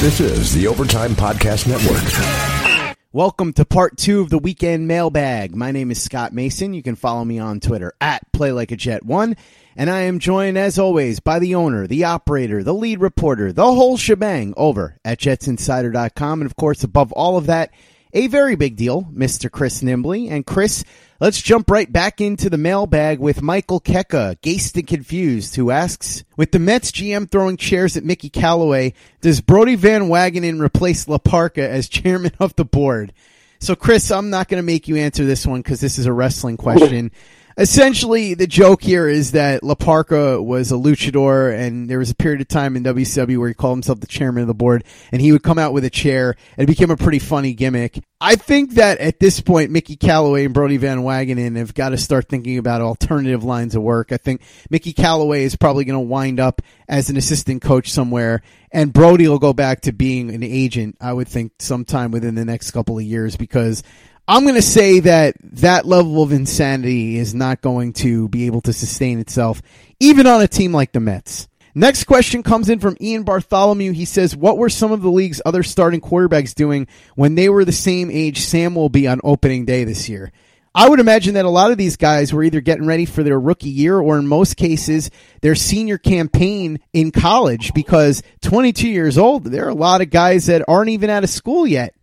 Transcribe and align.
This 0.00 0.20
is 0.20 0.54
the 0.54 0.68
Overtime 0.68 1.16
Podcast 1.16 1.66
Network. 1.66 2.96
Welcome 3.12 3.52
to 3.54 3.64
part 3.64 3.96
two 3.96 4.20
of 4.20 4.30
the 4.30 4.38
weekend 4.38 4.86
mailbag. 4.86 5.56
My 5.56 5.72
name 5.72 5.90
is 5.90 6.00
Scott 6.00 6.32
Mason. 6.32 6.72
You 6.72 6.84
can 6.84 6.94
follow 6.94 7.24
me 7.24 7.40
on 7.40 7.58
Twitter 7.58 7.92
at 8.00 8.22
PlayLikeAJet1. 8.30 9.36
And 9.74 9.90
I 9.90 10.02
am 10.02 10.20
joined, 10.20 10.56
as 10.56 10.78
always, 10.78 11.18
by 11.18 11.40
the 11.40 11.56
owner, 11.56 11.88
the 11.88 12.04
operator, 12.04 12.62
the 12.62 12.72
lead 12.72 13.00
reporter, 13.00 13.52
the 13.52 13.64
whole 13.64 13.96
shebang 13.96 14.54
over 14.56 15.00
at 15.04 15.18
JetsInsider.com. 15.18 16.42
And 16.42 16.48
of 16.48 16.54
course, 16.54 16.84
above 16.84 17.10
all 17.10 17.36
of 17.36 17.46
that, 17.46 17.72
a 18.12 18.26
very 18.26 18.56
big 18.56 18.76
deal, 18.76 19.02
Mr. 19.14 19.50
Chris 19.50 19.82
Nimbley. 19.82 20.30
And 20.30 20.46
Chris, 20.46 20.84
let's 21.20 21.40
jump 21.40 21.70
right 21.70 21.90
back 21.90 22.20
into 22.20 22.48
the 22.48 22.58
mailbag 22.58 23.18
with 23.18 23.42
Michael 23.42 23.80
Keka, 23.80 24.40
Gaced 24.40 24.76
and 24.76 24.86
Confused, 24.86 25.56
who 25.56 25.70
asks, 25.70 26.24
with 26.36 26.52
the 26.52 26.58
Mets 26.58 26.90
GM 26.90 27.30
throwing 27.30 27.56
chairs 27.56 27.96
at 27.96 28.04
Mickey 28.04 28.30
Callaway, 28.30 28.94
does 29.20 29.40
Brodie 29.40 29.74
Van 29.74 30.08
Wagenen 30.08 30.60
replace 30.60 31.08
La 31.08 31.18
Parka 31.18 31.68
as 31.68 31.88
chairman 31.88 32.32
of 32.40 32.54
the 32.56 32.64
board? 32.64 33.12
So 33.60 33.74
Chris, 33.74 34.10
I'm 34.10 34.30
not 34.30 34.48
going 34.48 34.62
to 34.62 34.66
make 34.66 34.88
you 34.88 34.96
answer 34.96 35.24
this 35.24 35.46
one 35.46 35.60
because 35.60 35.80
this 35.80 35.98
is 35.98 36.06
a 36.06 36.12
wrestling 36.12 36.56
question 36.56 37.10
essentially 37.58 38.34
the 38.34 38.46
joke 38.46 38.80
here 38.80 39.08
is 39.08 39.32
that 39.32 39.64
La 39.64 39.74
Parka 39.74 40.40
was 40.40 40.70
a 40.70 40.76
luchador 40.76 41.52
and 41.52 41.90
there 41.90 41.98
was 41.98 42.10
a 42.10 42.14
period 42.14 42.40
of 42.40 42.46
time 42.46 42.76
in 42.76 42.84
WCW 42.84 43.36
where 43.36 43.48
he 43.48 43.54
called 43.54 43.78
himself 43.78 43.98
the 43.98 44.06
chairman 44.06 44.42
of 44.42 44.46
the 44.46 44.54
board 44.54 44.84
and 45.10 45.20
he 45.20 45.32
would 45.32 45.42
come 45.42 45.58
out 45.58 45.72
with 45.72 45.84
a 45.84 45.90
chair 45.90 46.36
and 46.56 46.64
it 46.64 46.72
became 46.72 46.90
a 46.90 46.96
pretty 46.96 47.18
funny 47.18 47.54
gimmick. 47.54 48.00
I 48.20 48.36
think 48.36 48.74
that 48.74 48.98
at 48.98 49.18
this 49.18 49.40
point, 49.40 49.72
Mickey 49.72 49.96
Callaway 49.96 50.44
and 50.44 50.54
Brodie 50.54 50.76
Van 50.76 50.98
Wagenen 50.98 51.56
have 51.56 51.74
got 51.74 51.90
to 51.90 51.98
start 51.98 52.28
thinking 52.28 52.58
about 52.58 52.80
alternative 52.80 53.42
lines 53.42 53.74
of 53.74 53.82
work. 53.82 54.12
I 54.12 54.16
think 54.18 54.40
Mickey 54.70 54.92
Callaway 54.92 55.42
is 55.42 55.56
probably 55.56 55.84
going 55.84 56.00
to 56.00 56.08
wind 56.08 56.38
up 56.38 56.62
as 56.88 57.10
an 57.10 57.16
assistant 57.16 57.62
coach 57.62 57.90
somewhere 57.90 58.42
and 58.70 58.92
Brody 58.92 59.26
will 59.26 59.38
go 59.38 59.52
back 59.52 59.82
to 59.82 59.92
being 59.92 60.30
an 60.30 60.42
agent, 60.42 60.96
I 61.00 61.12
would 61.12 61.28
think 61.28 61.52
sometime 61.58 62.10
within 62.10 62.34
the 62.34 62.44
next 62.44 62.70
couple 62.70 62.98
of 62.98 63.04
years 63.04 63.36
because 63.36 63.82
I'm 64.30 64.42
going 64.42 64.56
to 64.56 64.62
say 64.62 65.00
that 65.00 65.36
that 65.42 65.86
level 65.86 66.22
of 66.22 66.32
insanity 66.32 67.16
is 67.16 67.34
not 67.34 67.62
going 67.62 67.94
to 67.94 68.28
be 68.28 68.44
able 68.44 68.60
to 68.60 68.74
sustain 68.74 69.20
itself, 69.20 69.62
even 70.00 70.26
on 70.26 70.42
a 70.42 70.46
team 70.46 70.70
like 70.70 70.92
the 70.92 71.00
Mets. 71.00 71.48
Next 71.74 72.04
question 72.04 72.42
comes 72.42 72.68
in 72.68 72.78
from 72.78 72.98
Ian 73.00 73.22
Bartholomew. 73.22 73.92
He 73.92 74.04
says, 74.04 74.36
What 74.36 74.58
were 74.58 74.68
some 74.68 74.92
of 74.92 75.00
the 75.00 75.10
league's 75.10 75.40
other 75.46 75.62
starting 75.62 76.02
quarterbacks 76.02 76.54
doing 76.54 76.88
when 77.14 77.36
they 77.36 77.48
were 77.48 77.64
the 77.64 77.72
same 77.72 78.10
age 78.10 78.40
Sam 78.40 78.74
will 78.74 78.90
be 78.90 79.08
on 79.08 79.22
opening 79.24 79.64
day 79.64 79.84
this 79.84 80.10
year? 80.10 80.30
I 80.74 80.90
would 80.90 81.00
imagine 81.00 81.32
that 81.34 81.46
a 81.46 81.50
lot 81.50 81.70
of 81.70 81.78
these 81.78 81.96
guys 81.96 82.30
were 82.30 82.44
either 82.44 82.60
getting 82.60 82.86
ready 82.86 83.06
for 83.06 83.22
their 83.22 83.40
rookie 83.40 83.70
year 83.70 83.98
or 83.98 84.18
in 84.18 84.28
most 84.28 84.58
cases 84.58 85.10
their 85.40 85.54
senior 85.54 85.96
campaign 85.96 86.80
in 86.92 87.12
college 87.12 87.72
because 87.72 88.22
22 88.42 88.88
years 88.88 89.16
old, 89.16 89.44
there 89.44 89.64
are 89.64 89.70
a 89.70 89.74
lot 89.74 90.02
of 90.02 90.10
guys 90.10 90.46
that 90.46 90.64
aren't 90.68 90.90
even 90.90 91.08
out 91.08 91.24
of 91.24 91.30
school 91.30 91.66
yet. 91.66 91.94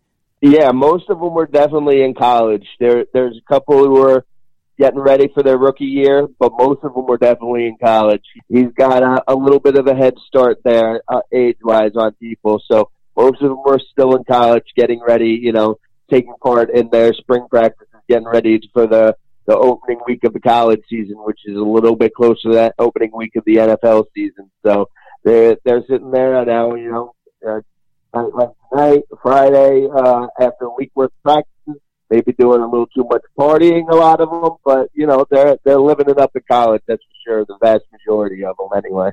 Yeah, 0.48 0.74
most 0.74 1.10
of 1.10 1.20
them 1.20 1.34
were 1.34 1.48
definitely 1.48 2.04
in 2.04 2.14
college. 2.14 2.68
There, 2.80 3.06
there's 3.16 3.36
a 3.36 3.52
couple 3.52 3.80
who 3.80 3.90
were 3.90 4.28
getting 4.78 5.00
ready 5.00 5.28
for 5.34 5.42
their 5.42 5.58
rookie 5.58 5.86
year, 5.86 6.28
but 6.38 6.52
most 6.56 6.84
of 6.84 6.94
them 6.94 7.08
were 7.08 7.18
definitely 7.18 7.66
in 7.66 7.78
college. 7.84 8.22
He's 8.48 8.72
got 8.78 9.02
a, 9.02 9.24
a 9.28 9.34
little 9.34 9.60
bit 9.60 9.76
of 9.76 9.88
a 9.88 9.96
head 9.96 10.14
start 10.28 10.60
there, 10.64 11.02
uh, 11.08 11.22
age-wise, 11.34 11.94
on 11.96 12.12
people. 12.22 12.62
So 12.72 12.92
most 13.18 13.42
of 13.42 13.50
them 13.50 13.64
were 13.66 13.80
still 13.92 14.16
in 14.16 14.24
college, 14.24 14.66
getting 14.76 15.02
ready. 15.02 15.40
You 15.42 15.52
know, 15.52 15.80
taking 16.12 16.36
part 16.44 16.70
in 16.70 16.90
their 16.92 17.12
spring 17.14 17.48
practices, 17.50 17.96
getting 18.08 18.28
ready 18.28 18.62
for 18.72 18.86
the 18.86 19.18
the 19.48 19.58
opening 19.58 20.00
week 20.06 20.26
of 20.26 20.34
the 20.34 20.40
college 20.40 20.82
season, 20.88 21.16
which 21.24 21.40
is 21.46 21.56
a 21.56 21.60
little 21.60 21.96
bit 21.96 22.14
closer 22.14 22.50
to 22.50 22.54
that 22.54 22.76
opening 22.78 23.10
week 23.16 23.36
of 23.36 23.46
the 23.46 23.56
NFL 23.56 24.06
season. 24.14 24.52
So 24.64 24.90
they're 25.24 25.58
they're 25.66 25.84
sitting 25.90 26.12
there 26.12 26.46
now, 26.46 26.76
you 26.76 26.92
know, 26.92 27.16
uh, 27.48 27.62
like 28.22 28.50
tonight, 28.72 29.04
Friday, 29.22 29.88
uh, 29.94 30.28
after 30.40 30.66
a 30.66 30.74
week 30.78 30.92
worth 30.96 31.12
of 31.12 31.24
practices, 31.24 31.82
maybe 32.10 32.34
doing 32.34 32.62
a 32.62 32.66
little 32.66 32.88
too 32.88 33.06
much 33.10 33.22
partying, 33.38 33.90
a 33.90 33.96
lot 33.96 34.22
of 34.22 34.30
them, 34.30 34.58
but 34.64 34.90
you 34.94 35.08
know, 35.08 35.26
they're, 35.30 35.58
they're 35.64 35.80
living 35.80 36.10
it 36.10 36.18
up 36.20 36.32
in 36.36 36.42
college. 36.50 36.82
That's 36.88 37.04
for 37.04 37.32
sure. 37.32 37.46
The 37.46 37.58
vast 37.62 37.84
majority 37.92 38.44
of 38.44 38.56
them 38.58 38.70
anyway. 38.76 39.12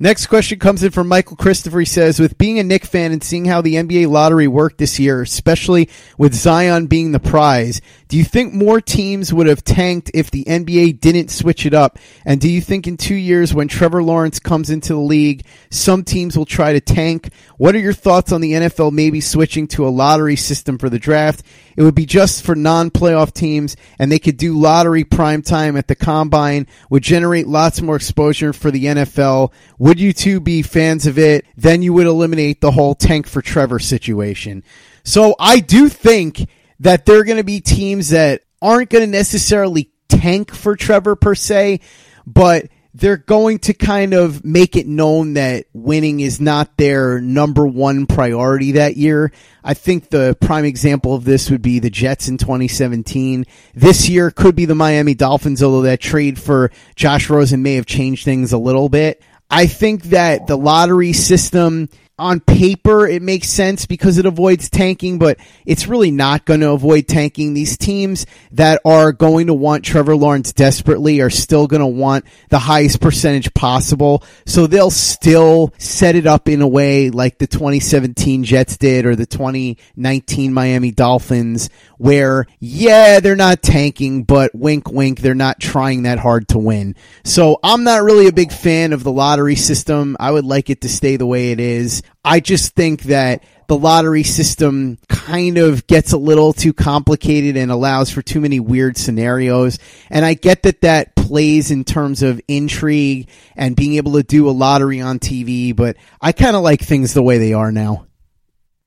Next 0.00 0.26
question 0.26 0.58
comes 0.58 0.82
in 0.82 0.90
from 0.90 1.06
Michael 1.06 1.36
Christopher. 1.36 1.78
He 1.78 1.86
says, 1.86 2.18
with 2.18 2.36
being 2.36 2.58
a 2.58 2.64
Knick 2.64 2.84
fan 2.84 3.12
and 3.12 3.22
seeing 3.22 3.44
how 3.44 3.60
the 3.60 3.76
NBA 3.76 4.08
lottery 4.08 4.48
worked 4.48 4.78
this 4.78 4.98
year, 4.98 5.22
especially 5.22 5.88
with 6.18 6.34
Zion 6.34 6.88
being 6.88 7.12
the 7.12 7.20
prize, 7.20 7.80
do 8.08 8.16
you 8.16 8.24
think 8.24 8.52
more 8.52 8.80
teams 8.80 9.32
would 9.32 9.46
have 9.46 9.62
tanked 9.62 10.10
if 10.12 10.32
the 10.32 10.44
NBA 10.44 10.98
didn't 10.98 11.30
switch 11.30 11.64
it 11.64 11.74
up? 11.74 12.00
And 12.24 12.40
do 12.40 12.50
you 12.50 12.60
think 12.60 12.88
in 12.88 12.96
two 12.96 13.14
years 13.14 13.54
when 13.54 13.68
Trevor 13.68 14.02
Lawrence 14.02 14.40
comes 14.40 14.68
into 14.68 14.94
the 14.94 15.00
league, 15.00 15.46
some 15.70 16.02
teams 16.02 16.36
will 16.36 16.44
try 16.44 16.72
to 16.72 16.80
tank? 16.80 17.32
What 17.56 17.76
are 17.76 17.80
your 17.80 17.92
thoughts 17.92 18.32
on 18.32 18.40
the 18.40 18.52
NFL 18.52 18.92
maybe 18.92 19.20
switching 19.20 19.68
to 19.68 19.86
a 19.86 19.90
lottery 19.90 20.36
system 20.36 20.76
for 20.76 20.90
the 20.90 20.98
draft? 20.98 21.44
It 21.76 21.82
would 21.82 21.94
be 21.94 22.06
just 22.06 22.44
for 22.44 22.54
non-playoff 22.54 23.32
teams 23.32 23.76
and 23.98 24.10
they 24.10 24.18
could 24.18 24.36
do 24.36 24.58
lottery 24.58 25.04
prime 25.04 25.42
time 25.42 25.76
at 25.76 25.88
the 25.88 25.94
combine, 25.94 26.66
would 26.90 27.02
generate 27.02 27.46
lots 27.46 27.80
more 27.80 27.96
exposure 27.96 28.52
for 28.52 28.70
the 28.70 28.84
NFL. 28.84 29.52
Would 29.84 30.00
you 30.00 30.14
two 30.14 30.40
be 30.40 30.62
fans 30.62 31.06
of 31.06 31.18
it? 31.18 31.44
Then 31.58 31.82
you 31.82 31.92
would 31.92 32.06
eliminate 32.06 32.62
the 32.62 32.70
whole 32.70 32.94
tank 32.94 33.26
for 33.26 33.42
Trevor 33.42 33.78
situation. 33.78 34.64
So 35.04 35.34
I 35.38 35.60
do 35.60 35.90
think 35.90 36.48
that 36.80 37.04
there 37.04 37.18
are 37.18 37.24
going 37.24 37.36
to 37.36 37.44
be 37.44 37.60
teams 37.60 38.08
that 38.08 38.40
aren't 38.62 38.88
going 38.88 39.04
to 39.04 39.10
necessarily 39.10 39.90
tank 40.08 40.54
for 40.54 40.74
Trevor 40.74 41.16
per 41.16 41.34
se, 41.34 41.80
but 42.26 42.68
they're 42.94 43.18
going 43.18 43.58
to 43.58 43.74
kind 43.74 44.14
of 44.14 44.42
make 44.42 44.74
it 44.74 44.86
known 44.86 45.34
that 45.34 45.66
winning 45.74 46.20
is 46.20 46.40
not 46.40 46.78
their 46.78 47.20
number 47.20 47.66
one 47.66 48.06
priority 48.06 48.72
that 48.72 48.96
year. 48.96 49.32
I 49.62 49.74
think 49.74 50.08
the 50.08 50.34
prime 50.40 50.64
example 50.64 51.14
of 51.14 51.24
this 51.24 51.50
would 51.50 51.60
be 51.60 51.78
the 51.78 51.90
Jets 51.90 52.26
in 52.28 52.38
2017. 52.38 53.44
This 53.74 54.08
year 54.08 54.30
could 54.30 54.56
be 54.56 54.64
the 54.64 54.74
Miami 54.74 55.12
Dolphins, 55.12 55.62
although 55.62 55.82
that 55.82 56.00
trade 56.00 56.40
for 56.40 56.70
Josh 56.96 57.28
Rosen 57.28 57.62
may 57.62 57.74
have 57.74 57.84
changed 57.84 58.24
things 58.24 58.54
a 58.54 58.58
little 58.58 58.88
bit. 58.88 59.22
I 59.54 59.68
think 59.68 60.02
that 60.06 60.48
the 60.48 60.56
lottery 60.56 61.12
system 61.12 61.88
on 62.16 62.38
paper 62.38 63.08
it 63.08 63.22
makes 63.22 63.48
sense 63.48 63.86
because 63.86 64.18
it 64.18 64.26
avoids 64.26 64.70
tanking, 64.70 65.18
but 65.18 65.38
it's 65.66 65.88
really 65.88 66.12
not 66.12 66.44
going 66.44 66.60
to 66.60 66.70
avoid 66.70 67.08
tanking. 67.08 67.54
These 67.54 67.76
teams 67.76 68.24
that 68.52 68.80
are 68.84 69.12
going 69.12 69.48
to 69.48 69.54
want 69.54 69.84
Trevor 69.84 70.14
Lawrence 70.14 70.52
desperately 70.52 71.20
are 71.20 71.30
still 71.30 71.66
going 71.66 71.80
to 71.80 71.86
want 71.86 72.24
the 72.50 72.58
highest 72.58 73.00
percentage 73.00 73.52
possible. 73.54 74.22
So 74.46 74.66
they'll 74.68 74.92
still 74.92 75.74
set 75.78 76.14
it 76.14 76.26
up 76.26 76.48
in 76.48 76.62
a 76.62 76.68
way 76.68 77.10
like 77.10 77.38
the 77.38 77.48
2017 77.48 78.44
Jets 78.44 78.76
did 78.76 79.06
or 79.06 79.16
the 79.16 79.26
2019 79.26 80.52
Miami 80.52 80.92
Dolphins 80.92 81.68
where, 81.98 82.46
yeah, 82.60 83.20
they're 83.20 83.34
not 83.34 83.62
tanking, 83.62 84.22
but 84.22 84.54
wink, 84.54 84.90
wink, 84.90 85.20
they're 85.20 85.34
not 85.34 85.58
trying 85.58 86.04
that 86.04 86.18
hard 86.18 86.46
to 86.48 86.58
win. 86.58 86.94
So 87.24 87.58
I'm 87.62 87.82
not 87.82 88.02
really 88.02 88.28
a 88.28 88.32
big 88.32 88.52
fan 88.52 88.92
of 88.92 89.02
the 89.02 89.12
lottery 89.12 89.56
system. 89.56 90.16
I 90.20 90.30
would 90.30 90.44
like 90.44 90.70
it 90.70 90.82
to 90.82 90.88
stay 90.88 91.16
the 91.16 91.26
way 91.26 91.50
it 91.50 91.58
is. 91.58 92.02
I 92.24 92.40
just 92.40 92.74
think 92.74 93.02
that 93.04 93.44
the 93.66 93.76
lottery 93.76 94.22
system 94.22 94.98
kind 95.08 95.58
of 95.58 95.86
gets 95.86 96.12
a 96.12 96.18
little 96.18 96.52
too 96.52 96.72
complicated 96.72 97.56
and 97.56 97.70
allows 97.70 98.10
for 98.10 98.22
too 98.22 98.40
many 98.40 98.60
weird 98.60 98.96
scenarios. 98.96 99.78
And 100.10 100.24
I 100.24 100.34
get 100.34 100.62
that 100.64 100.82
that 100.82 101.14
plays 101.14 101.70
in 101.70 101.84
terms 101.84 102.22
of 102.22 102.40
intrigue 102.48 103.28
and 103.56 103.76
being 103.76 103.94
able 103.94 104.12
to 104.14 104.22
do 104.22 104.48
a 104.48 104.52
lottery 104.52 105.00
on 105.00 105.18
TV, 105.18 105.74
but 105.74 105.96
I 106.20 106.32
kind 106.32 106.56
of 106.56 106.62
like 106.62 106.80
things 106.80 107.14
the 107.14 107.22
way 107.22 107.38
they 107.38 107.52
are 107.52 107.72
now. 107.72 108.06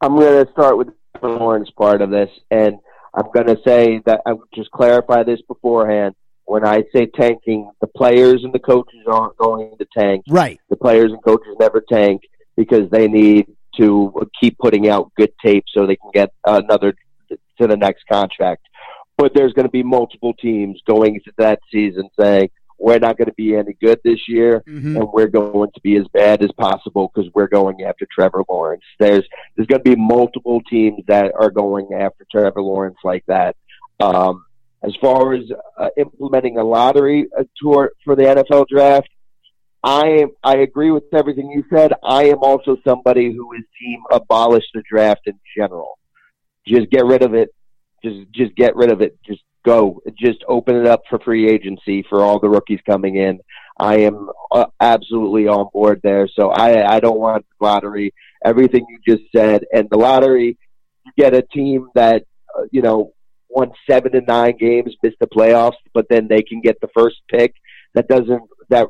I'm 0.01 0.15
going 0.15 0.45
to 0.45 0.51
start 0.51 0.77
with 0.77 0.89
the 1.19 1.27
Lawrence 1.27 1.71
part 1.71 2.01
of 2.01 2.11
this, 2.11 2.29
and 2.51 2.77
I'm 3.15 3.31
going 3.33 3.47
to 3.47 3.57
say 3.65 4.01
that 4.05 4.21
I 4.25 4.33
would 4.33 4.47
just 4.53 4.69
clarify 4.71 5.23
this 5.23 5.41
beforehand. 5.47 6.13
When 6.45 6.65
I 6.65 6.83
say 6.93 7.07
tanking, 7.07 7.69
the 7.81 7.87
players 7.87 8.43
and 8.43 8.53
the 8.53 8.59
coaches 8.59 9.01
aren't 9.05 9.35
going 9.37 9.75
to 9.79 9.87
tank. 9.97 10.23
Right. 10.29 10.61
The 10.69 10.77
players 10.77 11.11
and 11.11 11.21
coaches 11.21 11.55
never 11.59 11.81
tank 11.81 12.21
because 12.57 12.89
they 12.89 13.07
need 13.07 13.47
to 13.77 14.27
keep 14.39 14.57
putting 14.57 14.89
out 14.89 15.11
good 15.15 15.31
tape 15.43 15.63
so 15.71 15.85
they 15.85 15.95
can 15.95 16.11
get 16.13 16.33
another 16.45 16.93
to 17.29 17.67
the 17.67 17.77
next 17.77 18.03
contract. 18.11 18.63
But 19.17 19.33
there's 19.33 19.53
going 19.53 19.65
to 19.65 19.71
be 19.71 19.83
multiple 19.83 20.33
teams 20.33 20.81
going 20.85 21.15
into 21.15 21.31
that 21.37 21.59
season 21.71 22.09
saying, 22.19 22.49
we're 22.79 22.99
not 22.99 23.17
going 23.17 23.27
to 23.27 23.33
be 23.33 23.55
any 23.55 23.73
good 23.81 23.99
this 24.03 24.27
year, 24.27 24.63
mm-hmm. 24.67 24.97
and 24.97 25.09
we're 25.11 25.27
going 25.27 25.71
to 25.73 25.81
be 25.81 25.95
as 25.95 26.07
bad 26.13 26.43
as 26.43 26.51
possible 26.51 27.11
because 27.13 27.31
we're 27.33 27.47
going 27.47 27.83
after 27.83 28.07
Trevor 28.11 28.43
Lawrence. 28.47 28.83
There's 28.99 29.23
there's 29.55 29.67
going 29.67 29.83
to 29.83 29.89
be 29.89 29.95
multiple 29.95 30.61
teams 30.69 31.03
that 31.07 31.31
are 31.39 31.49
going 31.49 31.89
after 31.93 32.25
Trevor 32.31 32.61
Lawrence 32.61 32.97
like 33.03 33.25
that. 33.27 33.55
Um, 33.99 34.45
as 34.83 34.95
far 35.01 35.33
as 35.33 35.45
uh, 35.77 35.89
implementing 35.97 36.59
a 36.59 36.63
lottery 36.63 37.27
uh, 37.37 37.45
tour 37.59 37.93
for 38.05 38.15
the 38.15 38.23
NFL 38.23 38.67
draft, 38.67 39.09
I 39.83 40.25
I 40.43 40.57
agree 40.57 40.91
with 40.91 41.03
everything 41.13 41.49
you 41.51 41.63
said. 41.73 41.93
I 42.03 42.25
am 42.25 42.39
also 42.41 42.77
somebody 42.85 43.31
who 43.33 43.53
is 43.53 43.63
team 43.79 44.01
abolish 44.11 44.65
the 44.73 44.83
draft 44.89 45.21
in 45.25 45.39
general. 45.55 45.97
Just 46.67 46.89
get 46.89 47.05
rid 47.05 47.23
of 47.23 47.33
it. 47.33 47.49
Just 48.03 48.31
just 48.31 48.55
get 48.55 48.75
rid 48.75 48.91
of 48.91 49.01
it. 49.01 49.17
Just 49.25 49.41
go. 49.65 50.01
Just 50.17 50.43
open 50.47 50.75
it 50.75 50.87
up 50.87 51.03
for 51.09 51.19
free 51.19 51.49
agency 51.49 52.03
for 52.09 52.23
all 52.23 52.39
the 52.39 52.49
rookies 52.49 52.79
coming 52.85 53.17
in. 53.17 53.39
I 53.79 53.99
am 53.99 54.29
uh, 54.51 54.65
absolutely 54.79 55.47
on 55.47 55.69
board 55.71 56.01
there. 56.03 56.27
So 56.27 56.49
I, 56.49 56.95
I 56.95 56.99
don't 56.99 57.19
want 57.19 57.45
lottery. 57.59 58.13
Everything 58.43 58.85
you 58.89 58.99
just 59.07 59.29
said, 59.35 59.65
and 59.71 59.87
the 59.89 59.97
lottery, 59.97 60.57
you 61.05 61.11
get 61.17 61.35
a 61.35 61.43
team 61.43 61.87
that 61.95 62.23
uh, 62.57 62.63
you 62.71 62.81
know 62.81 63.13
won 63.49 63.71
seven 63.89 64.11
to 64.13 64.21
nine 64.21 64.57
games, 64.57 64.95
missed 65.03 65.19
the 65.19 65.27
playoffs, 65.27 65.77
but 65.93 66.07
then 66.09 66.27
they 66.27 66.41
can 66.41 66.61
get 66.61 66.79
the 66.81 66.89
first 66.95 67.17
pick. 67.29 67.53
That 67.93 68.07
doesn't 68.07 68.43
that 68.69 68.87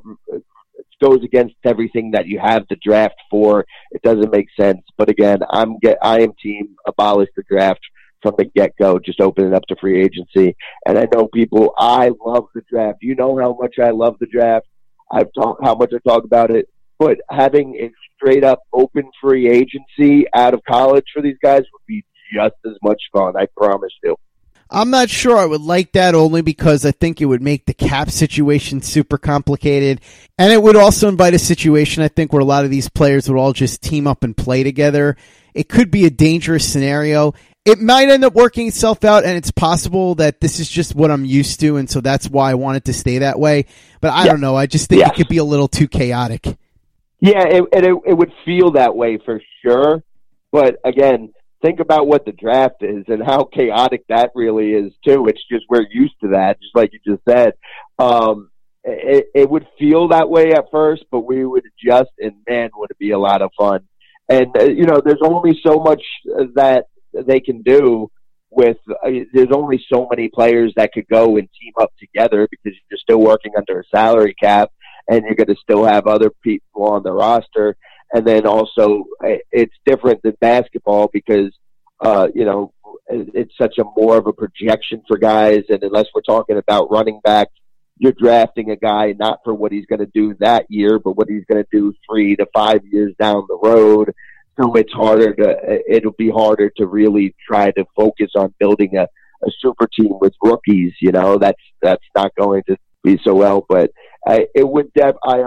goes 1.01 1.23
against 1.23 1.55
everything 1.63 2.11
that 2.11 2.27
you 2.27 2.39
have 2.39 2.65
the 2.69 2.77
draft 2.83 3.15
for. 3.29 3.65
It 3.91 4.01
doesn't 4.01 4.31
make 4.31 4.47
sense. 4.59 4.81
But 4.97 5.09
again, 5.09 5.39
I'm 5.49 5.77
get 5.79 5.97
I 6.01 6.21
am 6.21 6.33
team 6.41 6.75
abolish 6.85 7.29
the 7.35 7.43
draft 7.49 7.81
from 8.21 8.35
the 8.37 8.45
get 8.45 8.71
go. 8.79 8.99
Just 8.99 9.21
open 9.21 9.47
it 9.47 9.53
up 9.53 9.65
to 9.67 9.75
free 9.79 10.01
agency. 10.01 10.55
And 10.85 10.97
I 10.97 11.07
know 11.13 11.27
people. 11.27 11.73
I 11.77 12.11
love 12.25 12.45
the 12.53 12.61
draft. 12.69 12.99
You 13.01 13.15
know 13.15 13.37
how 13.37 13.57
much 13.59 13.75
I 13.81 13.91
love 13.91 14.15
the 14.19 14.27
draft. 14.27 14.67
I've 15.11 15.31
talked 15.33 15.63
how 15.63 15.75
much 15.75 15.91
I 15.93 15.99
talk 16.07 16.23
about 16.23 16.51
it. 16.51 16.67
But 16.99 17.17
having 17.29 17.75
a 17.79 17.91
straight 18.15 18.43
up 18.43 18.61
open 18.73 19.09
free 19.21 19.47
agency 19.49 20.25
out 20.33 20.53
of 20.53 20.61
college 20.67 21.05
for 21.13 21.21
these 21.21 21.37
guys 21.43 21.61
would 21.71 21.85
be 21.87 22.03
just 22.33 22.55
as 22.65 22.73
much 22.83 23.01
fun. 23.13 23.37
I 23.37 23.47
promise 23.55 23.93
you. 24.03 24.15
I'm 24.69 24.89
not 24.89 25.09
sure 25.09 25.37
I 25.37 25.45
would 25.45 25.61
like 25.61 25.93
that 25.93 26.13
only 26.13 26.41
because 26.41 26.85
I 26.85 26.91
think 26.91 27.21
it 27.21 27.25
would 27.25 27.41
make 27.41 27.65
the 27.65 27.73
cap 27.73 28.09
situation 28.09 28.81
super 28.81 29.17
complicated. 29.17 30.01
And 30.37 30.51
it 30.51 30.61
would 30.61 30.75
also 30.75 31.07
invite 31.07 31.33
a 31.33 31.39
situation, 31.39 32.03
I 32.03 32.09
think, 32.09 32.33
where 32.33 32.41
a 32.41 32.45
lot 32.45 32.65
of 32.65 32.71
these 32.71 32.89
players 32.89 33.29
would 33.29 33.37
all 33.37 33.53
just 33.53 33.81
team 33.81 34.07
up 34.07 34.23
and 34.23 34.35
play 34.35 34.63
together. 34.63 35.15
It 35.53 35.69
could 35.69 35.89
be 35.89 36.05
a 36.05 36.09
dangerous 36.09 36.69
scenario. 36.69 37.33
It 37.65 37.79
might 37.79 38.09
end 38.09 38.23
up 38.23 38.33
working 38.33 38.67
itself 38.67 39.03
out, 39.03 39.25
and 39.25 39.35
it's 39.35 39.51
possible 39.51 40.15
that 40.15 40.39
this 40.39 40.59
is 40.59 40.69
just 40.69 40.95
what 40.95 41.11
I'm 41.11 41.25
used 41.25 41.59
to, 41.61 41.77
and 41.77 41.89
so 41.89 41.99
that's 41.99 42.29
why 42.29 42.51
I 42.51 42.53
want 42.53 42.77
it 42.77 42.85
to 42.85 42.93
stay 42.93 43.17
that 43.19 43.39
way. 43.39 43.65
But 43.99 44.13
I 44.13 44.25
yeah. 44.25 44.31
don't 44.31 44.41
know. 44.41 44.55
I 44.55 44.67
just 44.67 44.89
think 44.89 45.01
yeah. 45.01 45.09
it 45.09 45.15
could 45.15 45.27
be 45.27 45.37
a 45.37 45.43
little 45.43 45.67
too 45.67 45.87
chaotic. 45.87 46.45
Yeah, 47.19 47.45
it, 47.45 47.63
it, 47.73 47.83
it 48.05 48.13
would 48.13 48.31
feel 48.45 48.71
that 48.71 48.95
way 48.95 49.17
for 49.17 49.41
sure. 49.61 50.03
But 50.51 50.79
again, 50.85 51.33
think 51.61 51.79
about 51.79 52.07
what 52.07 52.25
the 52.25 52.31
draft 52.31 52.81
is 52.81 53.05
and 53.07 53.23
how 53.23 53.43
chaotic 53.43 54.03
that 54.09 54.31
really 54.35 54.71
is 54.71 54.93
too. 55.05 55.27
It's 55.27 55.43
just 55.49 55.65
we're 55.69 55.87
used 55.89 56.15
to 56.21 56.29
that, 56.29 56.59
just 56.61 56.75
like 56.75 56.91
you 56.93 56.99
just 57.05 57.23
said. 57.27 57.53
Um, 57.99 58.49
it, 58.83 59.27
it 59.35 59.49
would 59.49 59.67
feel 59.77 60.09
that 60.09 60.29
way 60.29 60.53
at 60.53 60.71
first, 60.71 61.05
but 61.11 61.21
we 61.21 61.45
would 61.45 61.63
adjust, 61.65 62.11
and 62.19 62.33
man, 62.47 62.69
would 62.75 62.91
it 62.91 62.97
be 62.97 63.11
a 63.11 63.19
lot 63.19 63.41
of 63.41 63.51
fun. 63.57 63.81
And 64.29 64.55
uh, 64.57 64.65
you 64.65 64.85
know, 64.85 65.01
there's 65.03 65.21
only 65.23 65.59
so 65.65 65.79
much 65.79 66.01
that 66.55 66.85
they 67.13 67.39
can 67.39 67.61
do 67.61 68.09
with. 68.49 68.77
Uh, 68.89 69.09
there's 69.33 69.51
only 69.51 69.83
so 69.91 70.07
many 70.09 70.29
players 70.29 70.73
that 70.75 70.93
could 70.93 71.07
go 71.07 71.37
and 71.37 71.49
team 71.59 71.73
up 71.79 71.91
together 71.99 72.47
because 72.49 72.77
you're 72.89 72.99
still 72.99 73.19
working 73.19 73.53
under 73.57 73.79
a 73.79 73.83
salary 73.95 74.35
cap, 74.41 74.71
and 75.09 75.23
you're 75.23 75.35
going 75.35 75.47
to 75.47 75.61
still 75.61 75.85
have 75.85 76.07
other 76.07 76.31
people 76.43 76.85
on 76.85 77.03
the 77.03 77.11
roster 77.11 77.75
and 78.13 78.25
then 78.25 78.45
also 78.45 79.05
it's 79.51 79.73
different 79.85 80.21
than 80.23 80.35
basketball 80.39 81.09
because 81.11 81.51
uh, 82.01 82.27
you 82.33 82.45
know 82.45 82.73
it's 83.09 83.53
such 83.59 83.77
a 83.77 83.83
more 83.95 84.17
of 84.17 84.27
a 84.27 84.33
projection 84.33 85.01
for 85.07 85.17
guys, 85.17 85.63
and 85.69 85.81
unless 85.83 86.07
we're 86.13 86.21
talking 86.21 86.57
about 86.57 86.91
running 86.91 87.19
back, 87.23 87.47
you're 87.97 88.13
drafting 88.13 88.71
a 88.71 88.75
guy 88.75 89.13
not 89.17 89.39
for 89.43 89.53
what 89.53 89.71
he's 89.71 89.85
going 89.85 89.99
to 89.99 90.11
do 90.13 90.35
that 90.39 90.65
year, 90.69 90.99
but 90.99 91.13
what 91.13 91.29
he's 91.29 91.45
going 91.45 91.63
to 91.63 91.69
do 91.71 91.93
three 92.09 92.35
to 92.35 92.45
five 92.53 92.81
years 92.85 93.13
down 93.19 93.45
the 93.47 93.59
road. 93.61 94.13
So 94.59 94.73
it's 94.73 94.91
harder 94.91 95.33
to 95.35 95.79
it'll 95.87 96.15
be 96.17 96.29
harder 96.29 96.71
to 96.77 96.87
really 96.87 97.35
try 97.47 97.71
to 97.71 97.85
focus 97.95 98.31
on 98.35 98.53
building 98.59 98.97
a, 98.97 99.03
a 99.03 99.51
super 99.59 99.87
team 99.87 100.13
with 100.19 100.33
rookies. 100.43 100.93
You 100.99 101.11
know 101.11 101.37
that's 101.37 101.61
that's 101.81 102.03
not 102.15 102.33
going 102.35 102.63
to 102.67 102.77
be 103.03 103.19
so 103.23 103.35
well, 103.35 103.65
but 103.67 103.91
I, 104.27 104.47
it 104.53 104.67
would. 104.67 104.91
Def, 104.93 105.15
I 105.23 105.37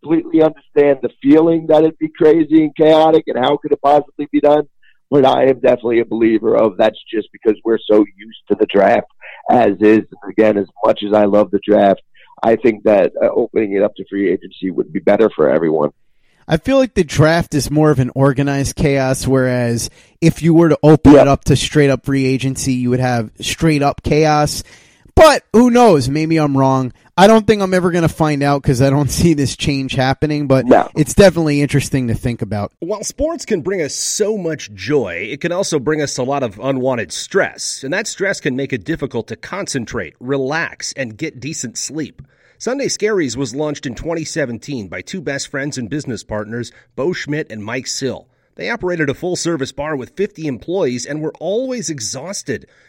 completely 0.00 0.42
understand 0.42 0.98
the 1.02 1.10
feeling 1.22 1.66
that 1.68 1.82
it'd 1.82 1.98
be 1.98 2.08
crazy 2.08 2.62
and 2.62 2.74
chaotic 2.76 3.24
and 3.26 3.38
how 3.38 3.56
could 3.56 3.72
it 3.72 3.82
possibly 3.82 4.28
be 4.30 4.40
done. 4.40 4.68
But 5.10 5.24
I 5.24 5.44
am 5.44 5.60
definitely 5.60 6.00
a 6.00 6.04
believer 6.04 6.56
of 6.56 6.76
that's 6.76 6.98
just 7.08 7.28
because 7.32 7.60
we're 7.64 7.78
so 7.78 8.04
used 8.16 8.40
to 8.48 8.56
the 8.58 8.66
draft 8.66 9.06
as 9.50 9.72
is. 9.80 10.04
And 10.10 10.30
again, 10.30 10.58
as 10.58 10.66
much 10.84 11.02
as 11.06 11.12
I 11.12 11.24
love 11.26 11.50
the 11.50 11.60
draft, 11.64 12.02
I 12.42 12.56
think 12.56 12.84
that 12.84 13.12
uh, 13.20 13.28
opening 13.28 13.74
it 13.74 13.82
up 13.82 13.94
to 13.96 14.04
free 14.08 14.30
agency 14.30 14.70
would 14.70 14.92
be 14.92 14.98
better 14.98 15.30
for 15.34 15.48
everyone. 15.48 15.90
I 16.48 16.58
feel 16.58 16.76
like 16.76 16.94
the 16.94 17.04
draft 17.04 17.54
is 17.54 17.70
more 17.70 17.90
of 17.90 17.98
an 17.98 18.12
organized 18.14 18.76
chaos, 18.76 19.26
whereas 19.26 19.90
if 20.20 20.42
you 20.42 20.54
were 20.54 20.68
to 20.68 20.78
open 20.82 21.14
yep. 21.14 21.22
it 21.22 21.28
up 21.28 21.44
to 21.44 21.56
straight 21.56 21.90
up 21.90 22.04
free 22.04 22.24
agency, 22.24 22.74
you 22.74 22.90
would 22.90 23.00
have 23.00 23.32
straight 23.40 23.82
up 23.82 24.02
chaos. 24.02 24.62
But 25.16 25.44
who 25.54 25.70
knows? 25.70 26.10
Maybe 26.10 26.36
I'm 26.36 26.56
wrong. 26.56 26.92
I 27.16 27.26
don't 27.26 27.46
think 27.46 27.62
I'm 27.62 27.72
ever 27.72 27.90
going 27.90 28.02
to 28.02 28.08
find 28.08 28.42
out 28.42 28.62
because 28.62 28.82
I 28.82 28.90
don't 28.90 29.10
see 29.10 29.32
this 29.32 29.56
change 29.56 29.94
happening, 29.94 30.46
but 30.46 30.66
no. 30.66 30.90
it's 30.94 31.14
definitely 31.14 31.62
interesting 31.62 32.08
to 32.08 32.14
think 32.14 32.42
about. 32.42 32.72
While 32.80 33.02
sports 33.02 33.46
can 33.46 33.62
bring 33.62 33.80
us 33.80 33.94
so 33.94 34.36
much 34.36 34.72
joy, 34.74 35.26
it 35.30 35.40
can 35.40 35.52
also 35.52 35.78
bring 35.78 36.02
us 36.02 36.18
a 36.18 36.22
lot 36.22 36.42
of 36.42 36.60
unwanted 36.60 37.12
stress, 37.12 37.82
and 37.82 37.94
that 37.94 38.06
stress 38.06 38.40
can 38.40 38.54
make 38.54 38.74
it 38.74 38.84
difficult 38.84 39.26
to 39.28 39.36
concentrate, 39.36 40.14
relax, 40.20 40.92
and 40.92 41.16
get 41.16 41.40
decent 41.40 41.78
sleep. 41.78 42.20
Sunday 42.58 42.86
Scaries 42.86 43.36
was 43.36 43.54
launched 43.54 43.86
in 43.86 43.94
2017 43.94 44.88
by 44.88 45.00
two 45.00 45.22
best 45.22 45.48
friends 45.48 45.78
and 45.78 45.88
business 45.88 46.24
partners, 46.24 46.72
Bo 46.94 47.14
Schmidt 47.14 47.50
and 47.50 47.64
Mike 47.64 47.86
Sill. 47.86 48.28
They 48.56 48.70
operated 48.70 49.10
a 49.10 49.14
full 49.14 49.36
service 49.36 49.72
bar 49.72 49.96
with 49.96 50.16
50 50.16 50.46
employees 50.46 51.04
and 51.04 51.20
were 51.20 51.34
always 51.38 51.90
exhausted. 51.90 52.66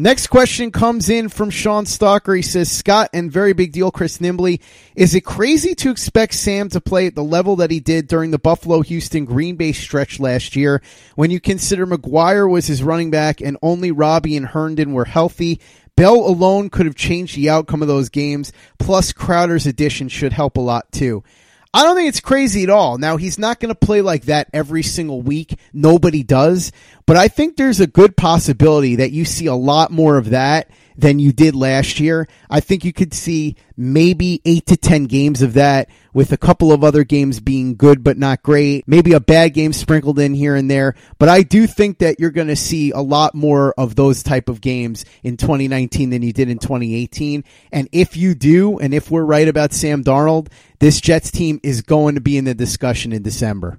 Next 0.00 0.28
question 0.28 0.70
comes 0.70 1.10
in 1.10 1.28
from 1.28 1.50
Sean 1.50 1.84
Stalker. 1.84 2.32
He 2.32 2.42
says, 2.42 2.70
Scott 2.70 3.10
and 3.12 3.32
very 3.32 3.52
big 3.52 3.72
deal, 3.72 3.90
Chris 3.90 4.18
Nimbley. 4.18 4.60
Is 4.94 5.12
it 5.16 5.22
crazy 5.22 5.74
to 5.74 5.90
expect 5.90 6.34
Sam 6.34 6.68
to 6.68 6.80
play 6.80 7.08
at 7.08 7.16
the 7.16 7.24
level 7.24 7.56
that 7.56 7.72
he 7.72 7.80
did 7.80 8.06
during 8.06 8.30
the 8.30 8.38
Buffalo 8.38 8.80
Houston 8.82 9.24
Green 9.24 9.56
Bay 9.56 9.72
stretch 9.72 10.20
last 10.20 10.54
year 10.54 10.82
when 11.16 11.32
you 11.32 11.40
consider 11.40 11.84
McGuire 11.84 12.48
was 12.48 12.68
his 12.68 12.80
running 12.80 13.10
back 13.10 13.40
and 13.40 13.58
only 13.60 13.90
Robby 13.90 14.36
and 14.36 14.46
Herndon 14.46 14.92
were 14.92 15.04
healthy? 15.04 15.60
Bell 15.96 16.14
alone 16.14 16.70
could 16.70 16.86
have 16.86 16.94
changed 16.94 17.34
the 17.34 17.50
outcome 17.50 17.82
of 17.82 17.88
those 17.88 18.08
games, 18.08 18.52
plus 18.78 19.12
Crowder's 19.12 19.66
addition 19.66 20.08
should 20.08 20.32
help 20.32 20.56
a 20.56 20.60
lot 20.60 20.92
too. 20.92 21.24
I 21.74 21.84
don't 21.84 21.96
think 21.96 22.08
it's 22.08 22.20
crazy 22.20 22.62
at 22.62 22.70
all. 22.70 22.98
Now, 22.98 23.16
he's 23.18 23.38
not 23.38 23.60
going 23.60 23.68
to 23.68 23.78
play 23.78 24.00
like 24.00 24.24
that 24.24 24.48
every 24.52 24.82
single 24.82 25.20
week. 25.20 25.58
Nobody 25.72 26.22
does. 26.22 26.72
But 27.06 27.16
I 27.16 27.28
think 27.28 27.56
there's 27.56 27.80
a 27.80 27.86
good 27.86 28.16
possibility 28.16 28.96
that 28.96 29.12
you 29.12 29.24
see 29.24 29.46
a 29.46 29.54
lot 29.54 29.90
more 29.90 30.16
of 30.16 30.30
that 30.30 30.70
than 30.98 31.20
you 31.20 31.32
did 31.32 31.54
last 31.54 32.00
year. 32.00 32.26
I 32.50 32.58
think 32.58 32.84
you 32.84 32.92
could 32.92 33.14
see 33.14 33.54
maybe 33.76 34.42
eight 34.44 34.66
to 34.66 34.76
10 34.76 35.04
games 35.04 35.42
of 35.42 35.54
that 35.54 35.88
with 36.12 36.32
a 36.32 36.36
couple 36.36 36.72
of 36.72 36.82
other 36.82 37.04
games 37.04 37.38
being 37.38 37.76
good 37.76 38.02
but 38.02 38.18
not 38.18 38.42
great. 38.42 38.82
Maybe 38.88 39.12
a 39.12 39.20
bad 39.20 39.54
game 39.54 39.72
sprinkled 39.72 40.18
in 40.18 40.34
here 40.34 40.56
and 40.56 40.68
there. 40.68 40.96
But 41.18 41.28
I 41.28 41.42
do 41.42 41.68
think 41.68 41.98
that 41.98 42.18
you're 42.18 42.32
going 42.32 42.48
to 42.48 42.56
see 42.56 42.90
a 42.90 42.98
lot 42.98 43.34
more 43.34 43.72
of 43.78 43.94
those 43.94 44.24
type 44.24 44.48
of 44.48 44.60
games 44.60 45.04
in 45.22 45.36
2019 45.36 46.10
than 46.10 46.22
you 46.22 46.32
did 46.32 46.48
in 46.48 46.58
2018. 46.58 47.44
And 47.70 47.88
if 47.92 48.16
you 48.16 48.34
do, 48.34 48.78
and 48.78 48.92
if 48.92 49.08
we're 49.08 49.24
right 49.24 49.46
about 49.46 49.72
Sam 49.72 50.02
Darnold, 50.02 50.48
this 50.80 51.00
Jets 51.00 51.30
team 51.30 51.60
is 51.62 51.80
going 51.80 52.16
to 52.16 52.20
be 52.20 52.36
in 52.36 52.44
the 52.44 52.54
discussion 52.54 53.12
in 53.12 53.22
December. 53.22 53.78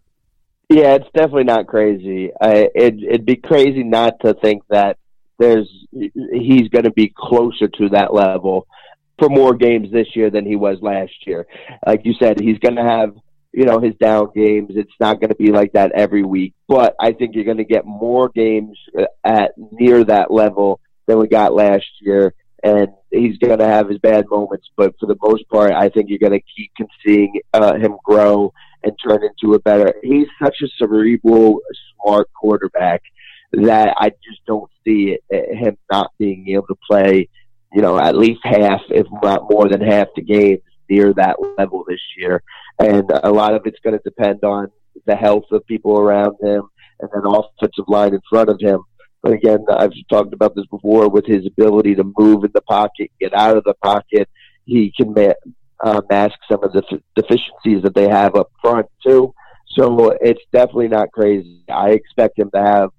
Yeah, 0.70 0.94
it's 0.94 1.10
definitely 1.16 1.46
not 1.46 1.66
crazy. 1.66 2.32
I, 2.40 2.70
it, 2.76 3.04
it'd 3.04 3.26
be 3.26 3.38
crazy 3.38 3.84
not 3.84 4.20
to 4.22 4.36
think 4.36 4.62
that 4.70 4.99
there's 5.40 5.70
he's 5.92 6.68
going 6.70 6.84
to 6.84 6.92
be 6.92 7.14
closer 7.16 7.68
to 7.68 7.90
that 7.90 8.14
level 8.14 8.68
for 9.18 9.30
more 9.30 9.56
games 9.56 9.92
this 9.92 10.16
year 10.16 10.30
than 10.30 10.46
he 10.46 10.56
was 10.56 10.78
last 10.82 11.14
year. 11.26 11.48
Like 11.86 12.02
you 12.06 12.14
said, 12.20 12.40
he's 12.40 12.60
going 12.60 12.76
to 12.76 12.84
have 12.84 13.16
you 13.52 13.66
know 13.66 13.80
his 13.80 13.96
down 13.96 14.32
games. 14.36 14.72
It's 14.76 14.92
not 15.00 15.20
going 15.20 15.30
to 15.30 15.36
be 15.36 15.52
like 15.52 15.74
that 15.74 15.94
every 15.94 16.24
week, 16.24 16.54
but 16.68 16.96
I 17.00 17.14
think 17.14 17.36
you're 17.36 17.46
going 17.46 17.58
to 17.58 17.64
get 17.64 17.86
more 17.86 18.30
games 18.30 18.78
at 19.24 19.52
near 19.58 20.04
that 20.04 20.32
level 20.32 20.80
than 21.08 21.18
we 21.18 21.28
got 21.28 21.54
last 21.54 21.88
year. 22.02 22.34
And 22.62 22.90
he's 23.10 23.38
going 23.38 23.60
to 23.60 23.66
have 23.66 23.88
his 23.88 24.00
bad 24.00 24.26
moments, 24.30 24.68
but 24.76 24.94
for 25.00 25.06
the 25.06 25.16
most 25.22 25.48
part, 25.48 25.72
I 25.72 25.88
think 25.88 26.10
you're 26.10 26.20
going 26.20 26.34
to 26.34 26.42
keep 26.56 26.90
seeing 27.06 27.40
uh, 27.54 27.76
him 27.76 27.96
grow 28.04 28.52
and 28.84 28.94
turn 29.02 29.22
into 29.24 29.54
a 29.54 29.60
better. 29.60 29.94
He's 30.04 30.28
such 30.44 30.58
a 30.62 30.68
cerebral, 30.78 31.62
smart 31.96 32.28
quarterback 32.34 33.02
that 33.54 33.96
I 33.98 34.10
just 34.10 34.46
don't 34.48 34.70
see 34.86 35.18
it, 35.30 35.58
him 35.58 35.78
not 35.92 36.12
being 36.18 36.48
able 36.50 36.68
to 36.68 36.78
play, 36.90 37.30
you 37.74 37.82
know, 37.82 38.00
at 38.00 38.16
least 38.16 38.42
half, 38.44 38.82
if 38.90 39.08
not 39.24 39.50
more 39.50 39.68
than 39.68 39.82
half 39.82 40.08
the 40.16 40.22
games 40.22 40.62
near 40.90 41.14
that 41.14 41.38
level 41.58 41.84
this 41.88 42.02
year. 42.18 42.42
And 42.80 43.10
a 43.24 43.32
lot 43.32 43.54
of 43.54 43.64
it's 43.66 43.80
going 43.84 43.98
to 43.98 44.04
depend 44.04 44.44
on 44.44 44.72
the 45.06 45.16
health 45.16 45.46
of 45.52 45.66
people 45.66 45.98
around 46.00 46.36
him 46.42 46.64
and 47.00 47.10
then 47.14 47.24
offensive 47.26 47.86
line 47.88 48.14
in 48.14 48.22
front 48.30 48.50
of 48.50 48.60
him. 48.60 48.82
But 49.22 49.34
again, 49.34 49.66
I've 49.70 49.92
talked 50.10 50.34
about 50.34 50.56
this 50.56 50.66
before 50.68 51.10
with 51.10 51.26
his 51.26 51.46
ability 51.46 51.96
to 51.96 52.14
move 52.18 52.44
in 52.44 52.52
the 52.54 52.62
pocket, 52.62 53.12
get 53.20 53.34
out 53.34 53.58
of 53.58 53.64
the 53.66 53.74
pocket. 53.84 54.30
He 54.66 54.94
can 54.96 55.14
ma- 55.14 55.34
uh, 55.84 56.02
mask 56.10 56.36
some 56.50 56.64
of 56.64 56.72
the 56.72 56.84
f- 56.92 57.00
deficiencies 57.16 57.84
that 57.84 57.96
they 57.96 58.08
have 58.08 58.36
up 58.36 58.52
front 58.62 58.86
too. 59.06 59.34
So 59.78 60.12
it's 60.22 60.42
definitely 60.52 60.88
not 60.88 61.12
crazy. 61.12 61.64
I 61.70 61.90
expect 61.92 62.40
him 62.40 62.50
to 62.54 62.62
have 62.62 62.90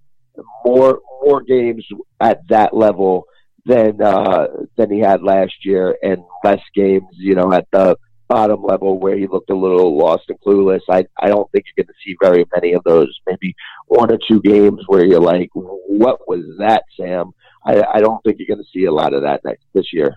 more 0.65 1.01
more 1.23 1.43
games 1.43 1.87
at 2.21 2.41
that 2.49 2.75
level 2.75 3.27
than 3.67 4.01
uh, 4.01 4.47
than 4.77 4.91
he 4.91 5.01
had 5.01 5.23
last 5.23 5.65
year, 5.65 5.97
and 6.03 6.23
less 6.45 6.61
games, 6.75 7.09
you 7.13 7.35
know, 7.35 7.53
at 7.53 7.67
the 7.73 7.97
bottom 8.29 8.63
level 8.63 8.99
where 8.99 9.19
he 9.19 9.27
looked 9.27 9.51
a 9.51 9.57
little 9.57 9.99
lost 9.99 10.25
and 10.29 10.41
clueless. 10.41 10.81
I 10.89 11.05
I 11.21 11.29
don't 11.29 11.51
think 11.53 11.65
you're 11.67 11.85
going 11.85 11.93
to 11.93 12.01
see 12.05 12.17
very 12.23 12.45
many 12.55 12.73
of 12.73 12.83
those. 12.85 13.19
Maybe 13.27 13.55
one 13.87 14.11
or 14.13 14.19
two 14.29 14.41
games 14.41 14.81
where 14.87 15.05
you're 15.05 15.21
like, 15.21 15.51
"What 15.53 16.29
was 16.29 16.45
that, 16.59 16.85
Sam?" 16.99 17.33
I, 17.65 17.83
I 17.95 18.01
don't 18.01 18.23
think 18.25 18.39
you're 18.39 18.55
going 18.55 18.65
to 18.65 18.71
see 18.73 18.87
a 18.87 18.93
lot 18.93 19.13
of 19.13 19.23
that 19.23 19.45
next 19.45 19.65
this 19.75 19.93
year. 19.93 20.15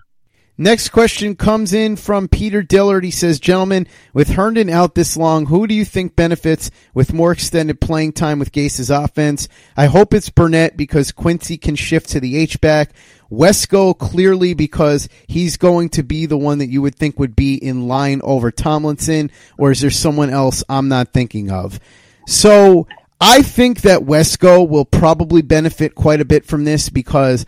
Next 0.56 0.90
question 0.90 1.34
comes 1.34 1.72
in 1.72 1.96
from 1.96 2.28
Peter 2.28 2.62
Dillard. 2.62 3.02
He 3.02 3.10
says, 3.10 3.40
Gentlemen, 3.40 3.88
with 4.12 4.28
Herndon 4.28 4.70
out 4.70 4.94
this 4.94 5.16
long, 5.16 5.46
who 5.46 5.66
do 5.66 5.74
you 5.74 5.84
think 5.84 6.14
benefits 6.14 6.70
with 6.94 7.12
more 7.12 7.32
extended 7.32 7.80
playing 7.80 8.12
time 8.12 8.38
with 8.38 8.52
Gase's 8.52 8.88
offense? 8.88 9.48
I 9.76 9.86
hope 9.86 10.14
it's 10.14 10.30
Burnett 10.30 10.76
because 10.76 11.10
Quincy 11.10 11.56
can 11.56 11.74
shift 11.74 12.10
to 12.10 12.20
the 12.20 12.36
H-back. 12.36 12.92
Wesco 13.32 13.98
clearly 13.98 14.54
because 14.54 15.08
he's 15.26 15.56
going 15.56 15.88
to 15.88 16.04
be 16.04 16.26
the 16.26 16.38
one 16.38 16.58
that 16.58 16.68
you 16.68 16.82
would 16.82 16.94
think 16.94 17.18
would 17.18 17.34
be 17.34 17.56
in 17.56 17.88
line 17.88 18.20
over 18.22 18.52
Tomlinson, 18.52 19.32
or 19.58 19.72
is 19.72 19.80
there 19.80 19.90
someone 19.90 20.30
else 20.30 20.62
I'm 20.68 20.88
not 20.88 21.12
thinking 21.12 21.50
of? 21.50 21.80
So 22.28 22.86
I 23.20 23.42
think 23.42 23.80
that 23.80 24.02
Wesco 24.02 24.68
will 24.68 24.84
probably 24.84 25.42
benefit 25.42 25.96
quite 25.96 26.20
a 26.20 26.24
bit 26.24 26.46
from 26.46 26.64
this 26.64 26.90
because 26.90 27.44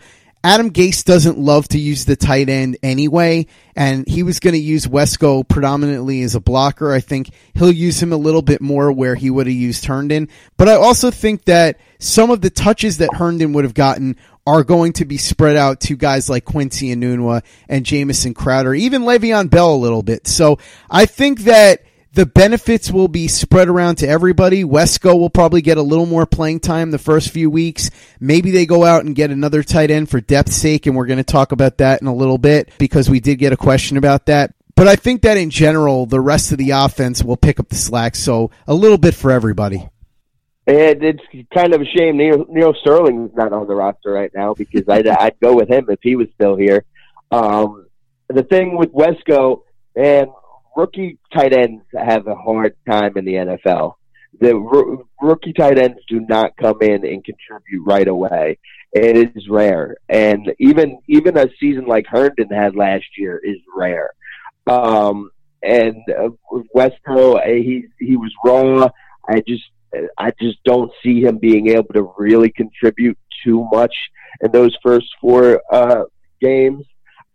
Adam 0.47 0.71
Gase 0.71 1.03
doesn't 1.03 1.37
love 1.37 1.67
to 1.67 1.77
use 1.77 2.05
the 2.05 2.15
tight 2.15 2.47
end 2.47 2.77
anyway, 2.81 3.47
and 3.75 4.07
he 4.07 4.23
was 4.23 4.39
going 4.39 4.53
to 4.53 4.59
use 4.59 4.87
Wesco 4.87 5.45
predominantly 5.45 6.21
as 6.21 6.35
a 6.35 6.39
blocker. 6.39 6.93
I 6.93 7.01
think 7.01 7.31
he'll 7.53 7.69
use 7.69 8.01
him 8.01 8.13
a 8.13 8.17
little 8.17 8.41
bit 8.41 8.61
more 8.61 8.89
where 8.89 9.15
he 9.15 9.29
would 9.29 9.47
have 9.47 9.53
used 9.53 9.83
Herndon. 9.83 10.29
But 10.55 10.69
I 10.69 10.75
also 10.75 11.11
think 11.11 11.43
that 11.45 11.81
some 11.99 12.31
of 12.31 12.39
the 12.39 12.49
touches 12.49 12.99
that 12.99 13.13
Herndon 13.13 13.51
would 13.51 13.65
have 13.65 13.73
gotten 13.73 14.15
are 14.45 14.63
going 14.63 14.93
to 14.93 15.03
be 15.03 15.17
spread 15.17 15.57
out 15.57 15.81
to 15.81 15.97
guys 15.97 16.29
like 16.29 16.45
Quincy 16.45 16.95
Enunwa 16.95 17.43
and 17.67 17.85
Jamison 17.85 18.33
Crowder, 18.33 18.73
even 18.73 19.01
Le'Veon 19.01 19.49
Bell 19.49 19.75
a 19.75 19.75
little 19.75 20.01
bit. 20.01 20.27
So 20.27 20.59
I 20.89 21.07
think 21.07 21.41
that 21.41 21.81
the 22.17 22.25
benefits 22.25 22.89
will 22.89 23.07
be 23.07 23.27
spread 23.27 23.67
around 23.67 23.97
to 23.97 24.07
everybody. 24.07 24.63
Wesco 24.63 25.19
will 25.19 25.29
probably 25.29 25.61
get 25.61 25.77
a 25.77 25.83
little 25.83 26.07
more 26.07 26.25
playing 26.25 26.59
time 26.59 26.89
the 26.89 26.97
first 26.97 27.29
few 27.29 27.47
weeks. 27.47 27.91
Maybe 28.19 28.49
they 28.49 28.65
go 28.65 28.83
out 28.83 29.05
and 29.05 29.15
get 29.15 29.29
another 29.29 29.61
tight 29.61 29.91
end 29.91 30.09
for 30.09 30.19
depth's 30.19 30.55
sake, 30.55 30.87
and 30.87 30.95
we're 30.95 31.05
going 31.05 31.17
to 31.17 31.23
talk 31.23 31.51
about 31.51 31.77
that 31.77 32.01
in 32.01 32.07
a 32.07 32.15
little 32.15 32.39
bit 32.39 32.71
because 32.79 33.07
we 33.07 33.19
did 33.19 33.35
get 33.35 33.53
a 33.53 33.57
question 33.57 33.97
about 33.97 34.25
that. 34.25 34.55
But 34.75 34.87
I 34.87 34.95
think 34.95 35.21
that 35.21 35.37
in 35.37 35.51
general, 35.51 36.07
the 36.07 36.19
rest 36.19 36.51
of 36.51 36.57
the 36.57 36.71
offense 36.71 37.23
will 37.23 37.37
pick 37.37 37.59
up 37.59 37.69
the 37.69 37.75
slack. 37.75 38.15
So 38.15 38.49
a 38.65 38.73
little 38.73 38.97
bit 38.97 39.13
for 39.13 39.29
everybody. 39.29 39.87
And 40.65 41.03
it's 41.03 41.21
kind 41.53 41.75
of 41.75 41.81
a 41.81 41.85
shame 41.85 42.17
Neil, 42.17 42.47
Neal 42.49 42.73
Sterling's 42.81 43.35
not 43.35 43.53
on 43.53 43.67
the 43.67 43.75
roster 43.75 44.11
right 44.11 44.31
now 44.33 44.55
because 44.55 44.89
I'd, 44.89 45.05
I'd 45.07 45.39
go 45.39 45.55
with 45.55 45.69
him 45.69 45.85
if 45.89 45.99
he 46.01 46.15
was 46.15 46.29
still 46.33 46.55
here. 46.55 46.83
Um, 47.29 47.85
the 48.27 48.41
thing 48.41 48.75
with 48.75 48.91
Wesco, 48.91 49.61
and 49.95 50.31
rookie 50.77 51.17
tight 51.33 51.53
ends 51.53 51.83
have 51.93 52.27
a 52.27 52.35
hard 52.35 52.75
time 52.87 53.17
in 53.17 53.25
the 53.25 53.33
NFL. 53.33 53.95
The 54.39 54.55
r- 54.55 55.03
rookie 55.27 55.53
tight 55.53 55.79
ends 55.79 55.99
do 56.07 56.19
not 56.21 56.55
come 56.55 56.81
in 56.81 57.05
and 57.05 57.25
contribute 57.25 57.83
right 57.85 58.07
away. 58.07 58.59
It 58.93 59.35
is 59.35 59.49
rare, 59.49 59.97
and 60.07 60.53
even 60.59 60.99
even 61.07 61.37
a 61.37 61.47
season 61.59 61.85
like 61.85 62.05
Herndon 62.07 62.49
had 62.49 62.75
last 62.75 63.05
year 63.17 63.41
is 63.43 63.57
rare. 63.75 64.11
Um, 64.65 65.31
and 65.61 65.97
uh, 66.09 66.29
Wesco, 66.75 67.35
uh, 67.35 67.45
he 67.45 67.85
he 67.99 68.15
was 68.15 68.31
raw. 68.45 68.87
I 69.27 69.41
just 69.47 69.63
I 70.17 70.31
just 70.39 70.63
don't 70.63 70.91
see 71.03 71.21
him 71.21 71.37
being 71.37 71.67
able 71.69 71.93
to 71.95 72.13
really 72.17 72.49
contribute 72.49 73.17
too 73.43 73.67
much 73.71 73.93
in 74.41 74.51
those 74.51 74.75
first 74.83 75.07
four 75.19 75.61
uh, 75.71 76.03
games. 76.41 76.85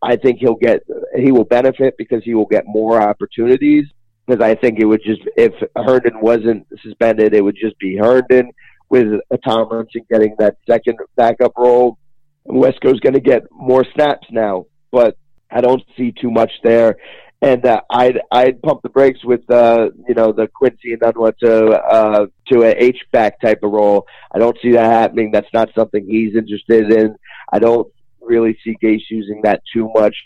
I 0.03 0.17
think 0.17 0.41
he'll 0.41 0.57
get 0.57 0.83
he 1.17 1.31
will 1.31 1.45
benefit 1.45 1.95
because 1.97 2.23
he 2.25 2.35
will 2.35 2.47
get 2.47 2.65
more 2.67 3.01
opportunities. 3.01 3.87
Because 4.27 4.43
I 4.43 4.55
think 4.55 4.79
it 4.79 4.85
would 4.85 5.03
just 5.05 5.23
if 5.37 5.53
Herndon 5.77 6.21
wasn't 6.21 6.67
suspended, 6.83 7.35
it 7.35 7.43
would 7.43 7.57
just 7.61 7.79
be 7.79 7.97
Herndon 7.97 8.53
with 8.89 9.21
Tomlinson 9.45 10.03
getting 10.11 10.37
that 10.39 10.57
second 10.69 10.99
backup 11.17 11.53
role. 11.57 11.99
Wesco's 12.47 13.01
going 13.01 13.15
to 13.15 13.21
get 13.21 13.43
more 13.51 13.85
snaps 13.95 14.27
now, 14.31 14.67
but 14.91 15.17
I 15.51 15.61
don't 15.61 15.83
see 15.97 16.13
too 16.13 16.31
much 16.31 16.51
there. 16.63 16.97
And 17.41 17.65
uh, 17.67 17.81
I'd 17.91 18.21
I'd 18.31 18.63
pump 18.63 18.83
the 18.83 18.89
brakes 18.89 19.25
with 19.25 19.49
uh, 19.51 19.89
you 20.09 20.15
know 20.15 20.33
the 20.33 20.47
Quincy 20.47 20.95
Enunwa 20.97 21.37
to 21.39 21.71
uh, 21.71 22.27
to 22.53 22.63
a 22.63 22.71
H 22.71 22.99
back 23.13 23.41
type 23.41 23.61
of 23.63 23.73
role. 23.73 24.07
I 24.33 24.39
don't 24.39 24.57
see 24.63 24.73
that 24.73 24.93
happening. 24.93 25.31
That's 25.33 25.53
not 25.53 25.71
something 25.77 26.07
he's 26.07 26.37
interested 26.37 26.93
in. 26.93 27.17
I 27.53 27.59
don't 27.59 27.89
really 28.25 28.59
see 28.64 28.76
Gase 28.83 29.02
using 29.11 29.41
that 29.45 29.62
too 29.73 29.91
much. 29.95 30.17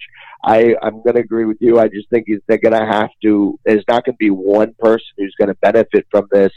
I, 0.45 0.75
I'm 0.83 1.03
going 1.03 1.15
to 1.15 1.21
agree 1.21 1.45
with 1.45 1.59
you. 1.61 1.79
I 1.79 1.89
just 1.89 2.09
think 2.11 2.27
they're 2.47 2.59
going 2.59 2.79
to 2.79 2.87
have 2.87 3.11
to. 3.23 3.59
There's 3.65 3.85
not 3.89 4.05
going 4.05 4.15
to 4.15 4.19
be 4.19 4.31
one 4.31 4.75
person 4.79 5.07
who's 5.17 5.35
going 5.39 5.49
to 5.49 5.55
benefit 5.55 6.07
from 6.11 6.29
this. 6.31 6.53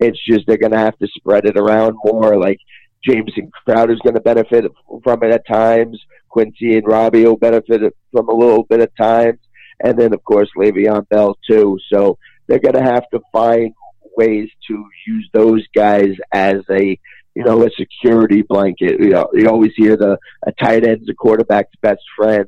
It's 0.00 0.18
just 0.26 0.46
they're 0.46 0.56
going 0.56 0.72
to 0.72 0.78
have 0.78 0.98
to 0.98 1.08
spread 1.16 1.44
it 1.44 1.56
around 1.56 1.96
more. 2.04 2.38
Like 2.38 2.58
Jamison 3.04 3.50
Crowder's 3.66 4.00
going 4.00 4.14
to 4.14 4.20
benefit 4.20 4.64
from 5.02 5.22
it 5.22 5.32
at 5.32 5.46
times. 5.46 6.00
Quincy 6.28 6.76
and 6.76 6.86
Robby 6.86 7.24
will 7.24 7.36
benefit 7.36 7.94
from 8.12 8.28
a 8.28 8.34
little 8.34 8.64
bit 8.64 8.80
at 8.80 8.96
times, 8.96 9.38
and 9.82 9.98
then 9.98 10.12
of 10.12 10.22
course 10.24 10.48
Le'Veon 10.56 11.08
Bell 11.08 11.38
too. 11.48 11.78
So 11.92 12.18
they're 12.46 12.58
going 12.58 12.74
to 12.74 12.82
have 12.82 13.08
to 13.10 13.20
find 13.32 13.72
ways 14.16 14.48
to 14.66 14.84
use 15.06 15.28
those 15.32 15.64
guys 15.74 16.14
as 16.32 16.56
a 16.70 16.98
you 17.38 17.44
know, 17.44 17.64
a 17.64 17.70
security 17.78 18.42
blanket. 18.42 18.98
You 18.98 19.10
know, 19.10 19.28
you 19.32 19.48
always 19.48 19.70
hear 19.76 19.96
the 19.96 20.18
a 20.44 20.50
tight 20.60 20.84
end's 20.84 21.08
a 21.08 21.14
quarterback's 21.14 21.72
best 21.80 22.02
friend. 22.16 22.46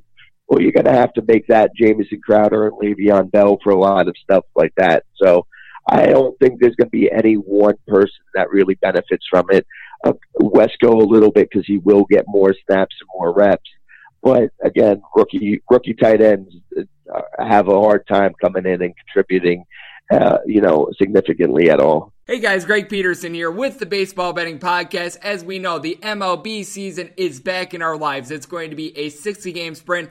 Well, 0.48 0.60
you're 0.60 0.72
going 0.72 0.86
to 0.86 0.92
have 0.92 1.12
to 1.12 1.22
make 1.28 1.46
that 1.46 1.70
Jamison 1.76 2.20
Crowder 2.20 2.66
and 2.66 2.76
Le'Veon 2.76 3.30
Bell 3.30 3.56
for 3.62 3.70
a 3.70 3.78
lot 3.78 4.08
of 4.08 4.16
stuff 4.20 4.44
like 4.56 4.72
that. 4.78 5.04
So 5.22 5.46
I 5.88 6.06
don't 6.06 6.36
think 6.40 6.58
there's 6.58 6.74
going 6.74 6.88
to 6.88 6.98
be 6.98 7.08
any 7.08 7.34
one 7.34 7.76
person 7.86 8.18
that 8.34 8.50
really 8.50 8.74
benefits 8.82 9.24
from 9.30 9.46
it. 9.50 9.64
Uh, 10.04 10.14
Wesco 10.42 11.00
a 11.00 11.06
little 11.06 11.30
bit 11.30 11.48
because 11.48 11.66
he 11.68 11.78
will 11.78 12.04
get 12.10 12.24
more 12.26 12.52
snaps 12.66 12.96
and 13.00 13.08
more 13.14 13.32
reps. 13.32 13.70
But 14.24 14.50
again, 14.60 15.02
rookie 15.14 15.62
rookie 15.70 15.94
tight 15.94 16.20
ends 16.20 16.52
uh, 16.76 17.20
have 17.38 17.68
a 17.68 17.80
hard 17.80 18.08
time 18.08 18.32
coming 18.40 18.66
in 18.66 18.82
and 18.82 18.94
contributing, 18.96 19.64
uh, 20.10 20.38
you 20.46 20.60
know, 20.60 20.90
significantly 20.96 21.70
at 21.70 21.80
all. 21.80 22.12
Hey 22.26 22.38
guys, 22.38 22.64
Greg 22.64 22.88
Peterson 22.88 23.34
here 23.34 23.50
with 23.50 23.78
the 23.78 23.86
Baseball 23.86 24.32
Betting 24.32 24.58
Podcast. 24.58 25.16
As 25.22 25.44
we 25.44 25.58
know, 25.58 25.78
the 25.78 25.98
MLB 26.00 26.64
season 26.64 27.10
is 27.16 27.40
back 27.40 27.74
in 27.74 27.82
our 27.82 27.96
lives. 27.96 28.30
It's 28.30 28.46
going 28.46 28.70
to 28.70 28.76
be 28.76 28.96
a 28.96 29.08
60 29.08 29.52
game 29.52 29.74
sprint 29.74 30.10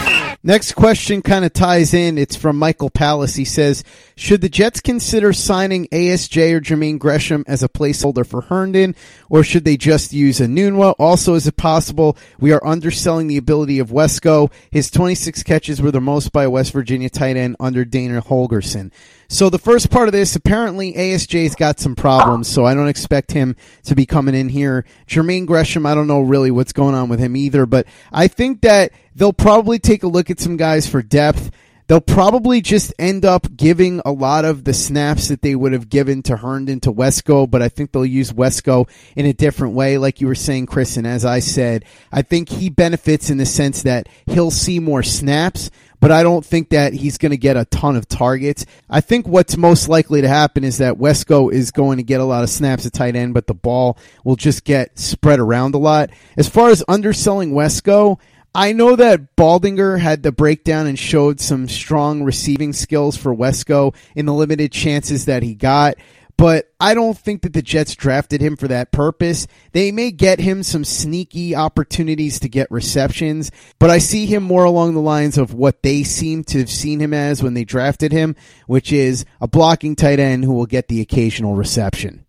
Next 0.43 0.73
question 0.73 1.21
kind 1.21 1.45
of 1.45 1.53
ties 1.53 1.93
in. 1.93 2.17
It's 2.17 2.35
from 2.35 2.57
Michael 2.57 2.89
Palace. 2.89 3.35
He 3.35 3.45
says, 3.45 3.83
should 4.15 4.41
the 4.41 4.49
Jets 4.49 4.81
consider 4.81 5.33
signing 5.33 5.87
ASJ 5.87 6.53
or 6.53 6.59
Jermaine 6.61 6.97
Gresham 6.97 7.43
as 7.47 7.61
a 7.61 7.69
placeholder 7.69 8.25
for 8.25 8.41
Herndon, 8.41 8.95
or 9.29 9.43
should 9.43 9.65
they 9.65 9.77
just 9.77 10.13
use 10.13 10.41
a 10.41 10.47
Enunwa? 10.47 10.95
Also, 10.97 11.35
is 11.35 11.45
it 11.45 11.57
possible 11.57 12.17
we 12.39 12.51
are 12.51 12.65
underselling 12.65 13.27
the 13.27 13.37
ability 13.37 13.77
of 13.77 13.89
Wesco? 13.89 14.51
His 14.71 14.89
26 14.89 15.43
catches 15.43 15.79
were 15.79 15.91
the 15.91 16.01
most 16.01 16.31
by 16.31 16.47
West 16.47 16.73
Virginia 16.73 17.09
tight 17.09 17.37
end 17.37 17.55
under 17.59 17.85
Dana 17.85 18.21
Holgorsen. 18.21 18.91
So 19.27 19.49
the 19.49 19.59
first 19.59 19.89
part 19.89 20.09
of 20.09 20.11
this, 20.11 20.35
apparently 20.35 20.91
ASJ's 20.93 21.55
got 21.55 21.79
some 21.79 21.95
problems, 21.95 22.49
so 22.49 22.65
I 22.65 22.73
don't 22.73 22.89
expect 22.89 23.31
him 23.31 23.55
to 23.83 23.95
be 23.95 24.05
coming 24.05 24.35
in 24.35 24.49
here. 24.49 24.85
Jermaine 25.07 25.45
Gresham, 25.45 25.85
I 25.85 25.95
don't 25.95 26.07
know 26.07 26.19
really 26.19 26.51
what's 26.51 26.73
going 26.73 26.95
on 26.95 27.07
with 27.07 27.19
him 27.19 27.37
either, 27.37 27.65
but 27.65 27.87
I 28.11 28.27
think 28.27 28.59
that 28.61 28.91
they'll 29.21 29.31
probably 29.31 29.77
take 29.77 30.01
a 30.01 30.07
look 30.07 30.31
at 30.31 30.39
some 30.39 30.57
guys 30.57 30.87
for 30.87 31.03
depth. 31.03 31.51
They'll 31.85 32.01
probably 32.01 32.59
just 32.59 32.91
end 32.97 33.23
up 33.23 33.55
giving 33.55 34.01
a 34.03 34.11
lot 34.11 34.45
of 34.45 34.63
the 34.63 34.73
snaps 34.73 35.27
that 35.27 35.43
they 35.43 35.53
would 35.53 35.73
have 35.73 35.89
given 35.89 36.23
to 36.23 36.37
Herndon 36.37 36.79
to 36.79 36.91
Wesco, 36.91 37.47
but 37.47 37.61
I 37.61 37.69
think 37.69 37.91
they'll 37.91 38.03
use 38.03 38.33
Wesco 38.33 38.89
in 39.15 39.27
a 39.27 39.33
different 39.33 39.75
way, 39.75 39.99
like 39.99 40.21
you 40.21 40.27
were 40.27 40.33
saying, 40.33 40.65
Chris. 40.65 40.97
And 40.97 41.05
as 41.05 41.23
I 41.23 41.37
said, 41.37 41.85
I 42.11 42.23
think 42.23 42.49
he 42.49 42.71
benefits 42.71 43.29
in 43.29 43.37
the 43.37 43.45
sense 43.45 43.83
that 43.83 44.09
he'll 44.25 44.49
see 44.49 44.79
more 44.79 45.03
snaps, 45.03 45.69
but 45.99 46.11
I 46.11 46.23
don't 46.23 46.43
think 46.43 46.69
that 46.69 46.93
he's 46.93 47.19
going 47.19 47.29
to 47.29 47.37
get 47.37 47.57
a 47.57 47.65
ton 47.65 47.95
of 47.95 48.07
targets. 48.07 48.65
I 48.89 49.01
think 49.01 49.27
what's 49.27 49.55
most 49.55 49.87
likely 49.87 50.21
to 50.21 50.27
happen 50.27 50.63
is 50.63 50.79
that 50.79 50.95
Wesco 50.95 51.53
is 51.53 51.69
going 51.69 51.97
to 51.97 52.03
get 52.03 52.21
a 52.21 52.25
lot 52.25 52.43
of 52.43 52.49
snaps 52.49 52.87
at 52.87 52.93
tight 52.93 53.15
end, 53.15 53.35
but 53.35 53.45
the 53.45 53.53
ball 53.53 53.99
will 54.23 54.35
just 54.35 54.63
get 54.63 54.97
spread 54.97 55.39
around 55.39 55.75
a 55.75 55.77
lot. 55.77 56.09
As 56.37 56.49
far 56.49 56.69
as 56.69 56.83
underselling 56.87 57.51
Wesco, 57.51 58.17
I 58.53 58.73
know 58.73 58.95
that 58.95 59.35
Baldinger 59.35 59.99
had 59.99 60.23
the 60.23 60.31
breakdown 60.31 60.87
and 60.87 60.99
showed 60.99 61.39
some 61.39 61.69
strong 61.69 62.23
receiving 62.23 62.73
skills 62.73 63.15
for 63.15 63.33
Wesco 63.33 63.95
in 64.15 64.25
the 64.25 64.33
limited 64.33 64.71
chances 64.71 65.25
that 65.25 65.43
he 65.43 65.55
got 65.55 65.95
but 66.41 66.71
I 66.79 66.95
don't 66.95 67.15
think 67.15 67.43
that 67.43 67.53
the 67.53 67.61
Jets 67.61 67.93
drafted 67.93 68.41
him 68.41 68.55
for 68.55 68.67
that 68.67 68.91
purpose. 68.91 69.45
They 69.73 69.91
may 69.91 70.09
get 70.09 70.39
him 70.39 70.63
some 70.63 70.83
sneaky 70.83 71.55
opportunities 71.55 72.39
to 72.39 72.49
get 72.49 72.71
receptions, 72.71 73.51
but 73.77 73.91
I 73.91 73.99
see 73.99 74.25
him 74.25 74.41
more 74.41 74.63
along 74.63 74.95
the 74.95 75.01
lines 75.01 75.37
of 75.37 75.53
what 75.53 75.83
they 75.83 76.01
seem 76.01 76.43
to 76.45 76.57
have 76.57 76.71
seen 76.71 76.99
him 76.99 77.13
as 77.13 77.43
when 77.43 77.53
they 77.53 77.63
drafted 77.63 78.11
him, 78.11 78.35
which 78.65 78.91
is 78.91 79.23
a 79.39 79.47
blocking 79.47 79.95
tight 79.95 80.19
end 80.19 80.43
who 80.43 80.53
will 80.53 80.65
get 80.65 80.87
the 80.87 80.99
occasional 80.99 81.53
reception. 81.53 82.25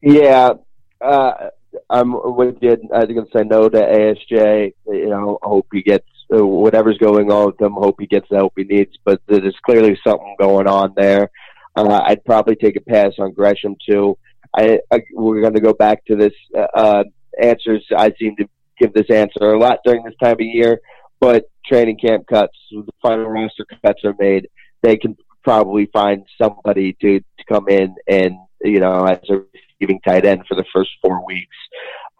Yeah, 0.00 0.54
uh, 1.02 1.48
I'm 1.92 2.12
with 2.36 2.56
you. 2.62 2.76
I 2.94 3.04
think 3.04 3.18
I'm 3.18 3.26
say 3.36 3.44
no 3.44 3.68
to 3.68 3.78
ASJ. 3.78 4.72
You 4.86 5.10
know, 5.10 5.38
hope 5.42 5.66
he 5.72 5.82
gets 5.82 6.08
uh, 6.34 6.44
whatever's 6.44 6.96
going 6.96 7.30
on 7.30 7.46
with 7.46 7.60
him. 7.60 7.72
Hope 7.72 7.96
he 8.00 8.06
gets 8.06 8.26
the 8.30 8.36
help 8.36 8.54
he 8.56 8.64
needs. 8.64 8.96
But 9.04 9.20
there's 9.26 9.56
clearly 9.64 9.98
something 10.04 10.34
going 10.40 10.66
on 10.66 10.94
there. 10.96 11.30
Uh, 11.76 12.00
I'd 12.04 12.24
probably 12.24 12.56
take 12.56 12.76
a 12.76 12.80
pass 12.80 13.12
on 13.18 13.32
Gresham 13.34 13.76
too. 13.86 14.16
I, 14.56 14.78
I 14.90 15.02
we're 15.12 15.42
going 15.42 15.54
to 15.54 15.60
go 15.60 15.74
back 15.74 16.04
to 16.06 16.16
this 16.16 16.32
uh, 16.56 16.66
uh, 16.74 17.04
answers. 17.40 17.84
I 17.94 18.12
seem 18.18 18.36
to 18.36 18.48
give 18.78 18.94
this 18.94 19.10
answer 19.10 19.52
a 19.52 19.58
lot 19.58 19.80
during 19.84 20.02
this 20.04 20.16
time 20.22 20.32
of 20.34 20.40
year, 20.40 20.80
but 21.20 21.50
training 21.66 21.98
camp 21.98 22.26
cuts, 22.26 22.56
the 22.70 22.86
final 23.02 23.26
roster 23.26 23.66
cuts 23.84 24.04
are 24.04 24.14
made. 24.18 24.48
They 24.82 24.96
can 24.96 25.16
probably 25.44 25.86
find 25.92 26.24
somebody 26.40 26.94
to 27.02 27.20
to 27.20 27.44
come 27.48 27.68
in 27.68 27.94
and 28.08 28.36
you 28.62 28.80
know 28.80 29.04
as 29.04 29.18
a 29.28 29.42
receiving 29.82 30.00
tight 30.00 30.24
end 30.24 30.42
for 30.48 30.54
the 30.54 30.64
first 30.74 30.90
four 31.00 31.24
weeks. 31.26 31.56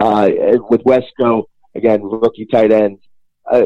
Uh, 0.00 0.28
with 0.69 0.83
Wesco 0.85 1.45
again, 1.75 2.02
rookie 2.02 2.47
tight 2.47 2.73
end. 2.73 2.99
Uh, 3.50 3.64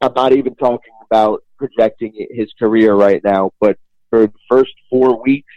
I'm 0.00 0.12
not 0.14 0.32
even 0.32 0.54
talking 0.54 0.92
about 1.10 1.44
projecting 1.56 2.26
his 2.30 2.48
career 2.58 2.94
right 2.94 3.22
now, 3.24 3.52
but 3.60 3.78
for 4.10 4.26
the 4.26 4.32
first 4.48 4.72
four 4.90 5.20
weeks, 5.22 5.52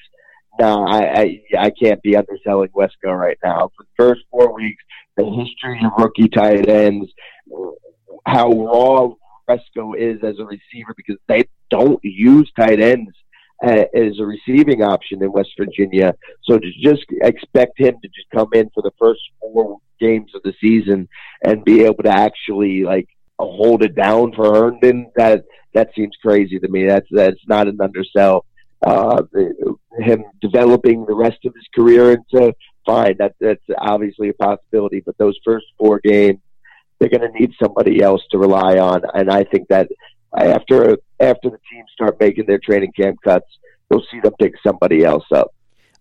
no, 0.59 0.85
I, 0.85 1.21
I 1.21 1.41
I 1.57 1.69
can't 1.69 2.01
be 2.01 2.15
underselling 2.15 2.69
Wesco 2.69 3.17
right 3.17 3.37
now. 3.43 3.71
For 3.77 3.83
the 3.83 4.03
first 4.03 4.21
four 4.29 4.53
weeks, 4.53 4.83
the 5.15 5.25
history 5.25 5.79
of 5.85 5.91
rookie 5.97 6.27
tight 6.27 6.67
ends, 6.67 7.09
how 8.25 8.49
raw 8.49 9.09
Wesco 9.49 9.95
is 9.97 10.23
as 10.23 10.39
a 10.39 10.45
receiver 10.45 10.93
because 10.95 11.17
they 11.27 11.45
don't 11.69 11.99
use 12.03 12.51
tight 12.57 12.79
ends 12.79 13.11
as 13.61 14.19
a 14.19 14.25
receiving 14.25 14.81
option 14.83 15.21
in 15.23 15.31
West 15.31 15.51
Virginia. 15.57 16.15
So 16.43 16.57
to 16.57 16.71
just 16.81 17.05
expect 17.21 17.79
him 17.79 17.95
to 18.01 18.07
just 18.07 18.29
come 18.33 18.49
in 18.53 18.69
for 18.73 18.81
the 18.81 18.91
first 18.99 19.21
four 19.39 19.77
games 19.99 20.31
of 20.33 20.41
the 20.43 20.53
season 20.59 21.07
and 21.43 21.63
be 21.63 21.83
able 21.83 22.03
to 22.03 22.09
actually 22.09 22.83
like 22.83 23.07
hold 23.39 23.83
it 23.83 23.95
down 23.95 24.33
for 24.33 24.53
Herndon, 24.53 25.11
that 25.15 25.45
that 25.73 25.89
seems 25.95 26.15
crazy 26.21 26.59
to 26.59 26.67
me. 26.67 26.87
That's 26.87 27.07
that's 27.11 27.39
not 27.47 27.67
an 27.67 27.79
undersell. 27.79 28.45
Uh, 28.85 29.21
him 29.99 30.23
developing 30.41 31.05
the 31.05 31.13
rest 31.13 31.37
of 31.45 31.53
his 31.53 31.67
career 31.75 32.13
into 32.13 32.53
fine. 32.85 33.15
That 33.19 33.35
that's 33.39 33.63
obviously 33.77 34.29
a 34.29 34.33
possibility. 34.33 35.01
But 35.05 35.17
those 35.17 35.37
first 35.45 35.67
four 35.77 35.99
games, 36.03 36.39
they're 36.99 37.09
going 37.09 37.21
to 37.21 37.39
need 37.39 37.53
somebody 37.61 38.01
else 38.01 38.21
to 38.31 38.39
rely 38.39 38.79
on. 38.79 39.01
And 39.13 39.29
I 39.29 39.43
think 39.43 39.67
that 39.69 39.87
after 40.35 40.97
after 41.19 41.49
the 41.49 41.59
teams 41.71 41.89
start 41.93 42.19
making 42.19 42.45
their 42.45 42.59
training 42.59 42.91
camp 42.93 43.19
cuts, 43.23 43.47
you'll 43.89 44.05
see 44.11 44.19
them 44.19 44.33
pick 44.39 44.53
somebody 44.65 45.03
else 45.03 45.25
up. 45.33 45.53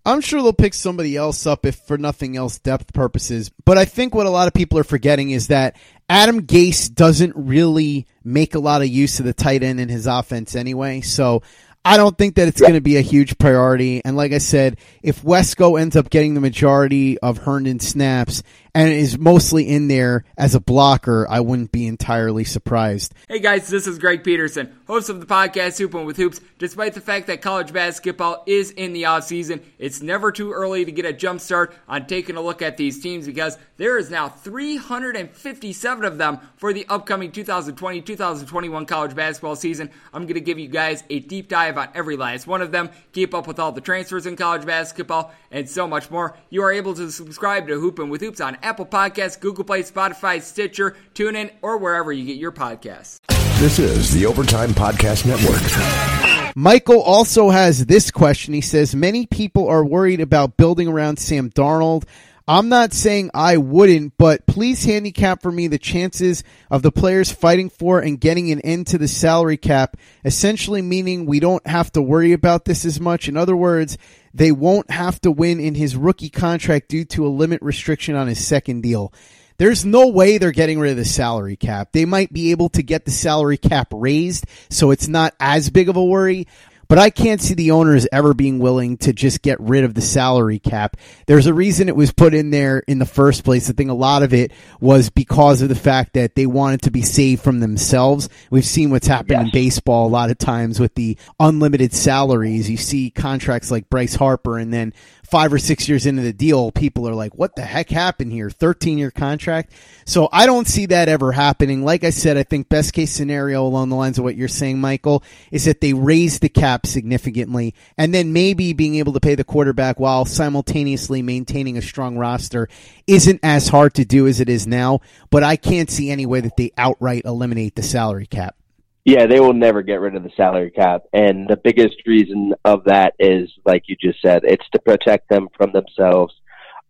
I'm 0.04 0.22
sure 0.22 0.42
they'll 0.42 0.54
pick 0.54 0.72
somebody 0.72 1.14
else 1.16 1.46
up 1.46 1.66
if 1.66 1.76
for 1.76 1.98
nothing 1.98 2.36
else 2.36 2.58
depth 2.58 2.92
purposes. 2.94 3.50
But 3.64 3.76
I 3.76 3.84
think 3.84 4.14
what 4.14 4.26
a 4.26 4.30
lot 4.30 4.48
of 4.48 4.54
people 4.54 4.78
are 4.78 4.84
forgetting 4.84 5.30
is 5.30 5.48
that 5.48 5.76
Adam 6.08 6.42
Gase 6.46 6.92
doesn't 6.92 7.34
really 7.36 8.06
make 8.24 8.54
a 8.54 8.60
lot 8.60 8.80
of 8.80 8.88
use 8.88 9.20
of 9.20 9.26
the 9.26 9.34
tight 9.34 9.62
end 9.62 9.78
in 9.78 9.90
his 9.90 10.06
offense 10.06 10.56
anyway. 10.56 11.02
So 11.02 11.42
I 11.84 11.96
don't 11.96 12.16
think 12.16 12.36
that 12.36 12.48
it's 12.48 12.60
going 12.60 12.74
to 12.74 12.80
be 12.80 12.96
a 12.96 13.02
huge 13.02 13.38
priority. 13.38 14.02
And 14.04 14.16
like 14.16 14.32
I 14.32 14.38
said, 14.38 14.78
if 15.02 15.22
Wesco 15.22 15.80
ends 15.80 15.96
up 15.96 16.08
getting 16.10 16.34
the 16.34 16.40
majority 16.40 17.18
of 17.18 17.38
Herndon 17.38 17.80
snaps 17.80 18.42
and 18.74 18.88
is 18.90 19.18
mostly 19.18 19.68
in 19.68 19.88
there 19.88 20.24
as 20.36 20.54
a 20.54 20.60
blocker, 20.60 21.26
I 21.28 21.40
wouldn't 21.40 21.72
be 21.72 21.86
entirely 21.86 22.44
surprised. 22.44 23.14
Hey 23.28 23.38
guys, 23.38 23.68
this 23.68 23.86
is 23.86 23.98
Greg 23.98 24.24
Peterson, 24.24 24.74
host 24.86 25.08
of 25.08 25.20
the 25.20 25.26
podcast 25.26 25.78
Hoopin' 25.78 26.06
with 26.06 26.16
Hoops. 26.16 26.40
Despite 26.58 26.94
the 26.94 27.00
fact 27.00 27.26
that 27.26 27.42
college 27.42 27.72
basketball 27.72 28.42
is 28.46 28.70
in 28.70 28.92
the 28.92 29.06
off 29.06 29.24
season, 29.24 29.60
it's 29.78 30.02
never 30.02 30.30
too 30.30 30.52
early 30.52 30.84
to 30.84 30.92
get 30.92 31.04
a 31.04 31.12
jump 31.12 31.40
start 31.40 31.74
on 31.88 32.06
taking 32.06 32.36
a 32.36 32.40
look 32.40 32.62
at 32.62 32.76
these 32.76 33.00
teams 33.00 33.26
because 33.26 33.58
there 33.76 33.98
is 33.98 34.10
now 34.10 34.28
357 34.28 36.04
of 36.04 36.18
them 36.18 36.38
for 36.56 36.72
the 36.72 36.86
upcoming 36.88 37.32
2020-2021 37.32 38.86
college 38.86 39.14
basketball 39.14 39.56
season. 39.56 39.90
I'm 40.12 40.24
going 40.24 40.34
to 40.34 40.40
give 40.40 40.58
you 40.58 40.68
guys 40.68 41.02
a 41.10 41.20
deep 41.20 41.48
dive 41.48 41.78
on 41.78 41.88
every 41.94 42.16
last 42.16 42.46
one 42.46 42.62
of 42.62 42.72
them, 42.72 42.90
keep 43.12 43.34
up 43.34 43.46
with 43.46 43.58
all 43.58 43.72
the 43.72 43.80
transfers 43.80 44.26
in 44.26 44.36
college 44.36 44.66
basketball, 44.66 45.32
and 45.50 45.68
so 45.68 45.88
much 45.88 46.10
more. 46.10 46.36
You 46.50 46.62
are 46.62 46.72
able 46.72 46.94
to 46.94 47.10
subscribe 47.10 47.66
to 47.68 47.80
Hoopin' 47.80 48.10
with 48.10 48.20
Hoops 48.20 48.40
on 48.40 48.58
Apple 48.62 48.86
Podcasts, 48.86 49.38
Google 49.40 49.64
Play, 49.64 49.82
Spotify, 49.82 50.40
Stitcher, 50.42 50.96
TuneIn, 51.14 51.50
or 51.62 51.78
wherever 51.78 52.12
you 52.12 52.24
get 52.24 52.36
your 52.36 52.52
podcasts. 52.52 53.18
This 53.60 53.78
is 53.78 54.12
the 54.12 54.26
Overtime 54.26 54.70
Podcast 54.70 55.26
Network. 55.26 56.56
Michael 56.56 57.00
also 57.02 57.50
has 57.50 57.86
this 57.86 58.10
question. 58.10 58.54
He 58.54 58.60
says, 58.60 58.94
Many 58.94 59.26
people 59.26 59.68
are 59.68 59.84
worried 59.84 60.20
about 60.20 60.56
building 60.56 60.88
around 60.88 61.18
Sam 61.18 61.50
Darnold. 61.50 62.04
I'm 62.50 62.68
not 62.68 62.92
saying 62.92 63.30
I 63.32 63.58
wouldn't, 63.58 64.14
but 64.18 64.44
please 64.44 64.84
handicap 64.84 65.40
for 65.40 65.52
me 65.52 65.68
the 65.68 65.78
chances 65.78 66.42
of 66.68 66.82
the 66.82 66.90
players 66.90 67.30
fighting 67.30 67.70
for 67.70 68.00
and 68.00 68.20
getting 68.20 68.50
an 68.50 68.58
end 68.62 68.88
to 68.88 68.98
the 68.98 69.06
salary 69.06 69.56
cap, 69.56 69.96
essentially 70.24 70.82
meaning 70.82 71.26
we 71.26 71.38
don't 71.38 71.64
have 71.64 71.92
to 71.92 72.02
worry 72.02 72.32
about 72.32 72.64
this 72.64 72.84
as 72.84 72.98
much. 72.98 73.28
In 73.28 73.36
other 73.36 73.54
words, 73.54 73.98
they 74.34 74.50
won't 74.50 74.90
have 74.90 75.20
to 75.20 75.30
win 75.30 75.60
in 75.60 75.76
his 75.76 75.94
rookie 75.94 76.28
contract 76.28 76.88
due 76.88 77.04
to 77.04 77.24
a 77.24 77.28
limit 77.28 77.62
restriction 77.62 78.16
on 78.16 78.26
his 78.26 78.44
second 78.44 78.80
deal. 78.80 79.12
There's 79.58 79.84
no 79.84 80.08
way 80.08 80.38
they're 80.38 80.50
getting 80.50 80.80
rid 80.80 80.90
of 80.90 80.96
the 80.96 81.04
salary 81.04 81.54
cap. 81.54 81.92
They 81.92 82.04
might 82.04 82.32
be 82.32 82.50
able 82.50 82.70
to 82.70 82.82
get 82.82 83.04
the 83.04 83.12
salary 83.12 83.58
cap 83.58 83.92
raised, 83.92 84.46
so 84.70 84.90
it's 84.90 85.06
not 85.06 85.34
as 85.38 85.70
big 85.70 85.88
of 85.88 85.94
a 85.94 86.04
worry, 86.04 86.48
but 86.90 86.98
I 86.98 87.10
can't 87.10 87.40
see 87.40 87.54
the 87.54 87.70
owners 87.70 88.08
ever 88.10 88.34
being 88.34 88.58
willing 88.58 88.96
to 88.98 89.12
just 89.12 89.42
get 89.42 89.60
rid 89.60 89.84
of 89.84 89.94
the 89.94 90.00
salary 90.00 90.58
cap. 90.58 90.96
There's 91.26 91.46
a 91.46 91.54
reason 91.54 91.88
it 91.88 91.94
was 91.94 92.10
put 92.10 92.34
in 92.34 92.50
there 92.50 92.80
in 92.80 92.98
the 92.98 93.06
first 93.06 93.44
place. 93.44 93.70
I 93.70 93.74
think 93.74 93.90
a 93.90 93.94
lot 93.94 94.24
of 94.24 94.34
it 94.34 94.50
was 94.80 95.08
because 95.08 95.62
of 95.62 95.68
the 95.68 95.76
fact 95.76 96.14
that 96.14 96.34
they 96.34 96.46
wanted 96.46 96.82
to 96.82 96.90
be 96.90 97.02
saved 97.02 97.44
from 97.44 97.60
themselves. 97.60 98.28
We've 98.50 98.66
seen 98.66 98.90
what's 98.90 99.06
happened 99.06 99.38
yes. 99.38 99.44
in 99.44 99.50
baseball 99.52 100.08
a 100.08 100.10
lot 100.10 100.30
of 100.30 100.38
times 100.38 100.80
with 100.80 100.96
the 100.96 101.16
unlimited 101.38 101.94
salaries. 101.94 102.68
You 102.68 102.76
see 102.76 103.10
contracts 103.10 103.70
like 103.70 103.88
Bryce 103.88 104.16
Harper 104.16 104.58
and 104.58 104.74
then 104.74 104.92
five 105.30 105.52
or 105.52 105.58
six 105.58 105.88
years 105.88 106.06
into 106.06 106.22
the 106.22 106.32
deal, 106.32 106.72
people 106.72 107.08
are 107.08 107.14
like, 107.14 107.34
what 107.34 107.54
the 107.56 107.62
heck 107.62 107.88
happened 107.88 108.32
here? 108.32 108.50
13 108.50 108.98
year 108.98 109.10
contract. 109.10 109.72
So 110.04 110.28
I 110.32 110.46
don't 110.46 110.66
see 110.66 110.86
that 110.86 111.08
ever 111.08 111.32
happening. 111.32 111.84
Like 111.84 112.04
I 112.04 112.10
said, 112.10 112.36
I 112.36 112.42
think 112.42 112.68
best 112.68 112.92
case 112.92 113.12
scenario 113.12 113.64
along 113.64 113.88
the 113.88 113.96
lines 113.96 114.18
of 114.18 114.24
what 114.24 114.36
you're 114.36 114.48
saying, 114.48 114.80
Michael, 114.80 115.22
is 115.50 115.64
that 115.64 115.80
they 115.80 115.92
raise 115.92 116.38
the 116.38 116.48
cap 116.48 116.86
significantly 116.86 117.74
and 117.96 118.12
then 118.12 118.32
maybe 118.32 118.72
being 118.72 118.96
able 118.96 119.12
to 119.12 119.20
pay 119.20 119.34
the 119.34 119.44
quarterback 119.44 120.00
while 120.00 120.24
simultaneously 120.24 121.22
maintaining 121.22 121.78
a 121.78 121.82
strong 121.82 122.16
roster 122.18 122.68
isn't 123.06 123.40
as 123.42 123.68
hard 123.68 123.94
to 123.94 124.04
do 124.04 124.26
as 124.26 124.40
it 124.40 124.48
is 124.48 124.66
now. 124.66 125.00
But 125.30 125.42
I 125.42 125.56
can't 125.56 125.90
see 125.90 126.10
any 126.10 126.26
way 126.26 126.40
that 126.40 126.56
they 126.56 126.72
outright 126.76 127.24
eliminate 127.24 127.76
the 127.76 127.82
salary 127.82 128.26
cap. 128.26 128.56
Yeah, 129.04 129.26
they 129.26 129.40
will 129.40 129.54
never 129.54 129.82
get 129.82 130.00
rid 130.00 130.14
of 130.14 130.22
the 130.22 130.30
salary 130.36 130.70
cap. 130.70 131.02
And 131.12 131.48
the 131.48 131.56
biggest 131.56 131.96
reason 132.06 132.54
of 132.64 132.84
that 132.84 133.14
is, 133.18 133.50
like 133.64 133.84
you 133.86 133.96
just 133.96 134.20
said, 134.20 134.42
it's 134.44 134.68
to 134.72 134.78
protect 134.78 135.28
them 135.28 135.48
from 135.56 135.72
themselves. 135.72 136.34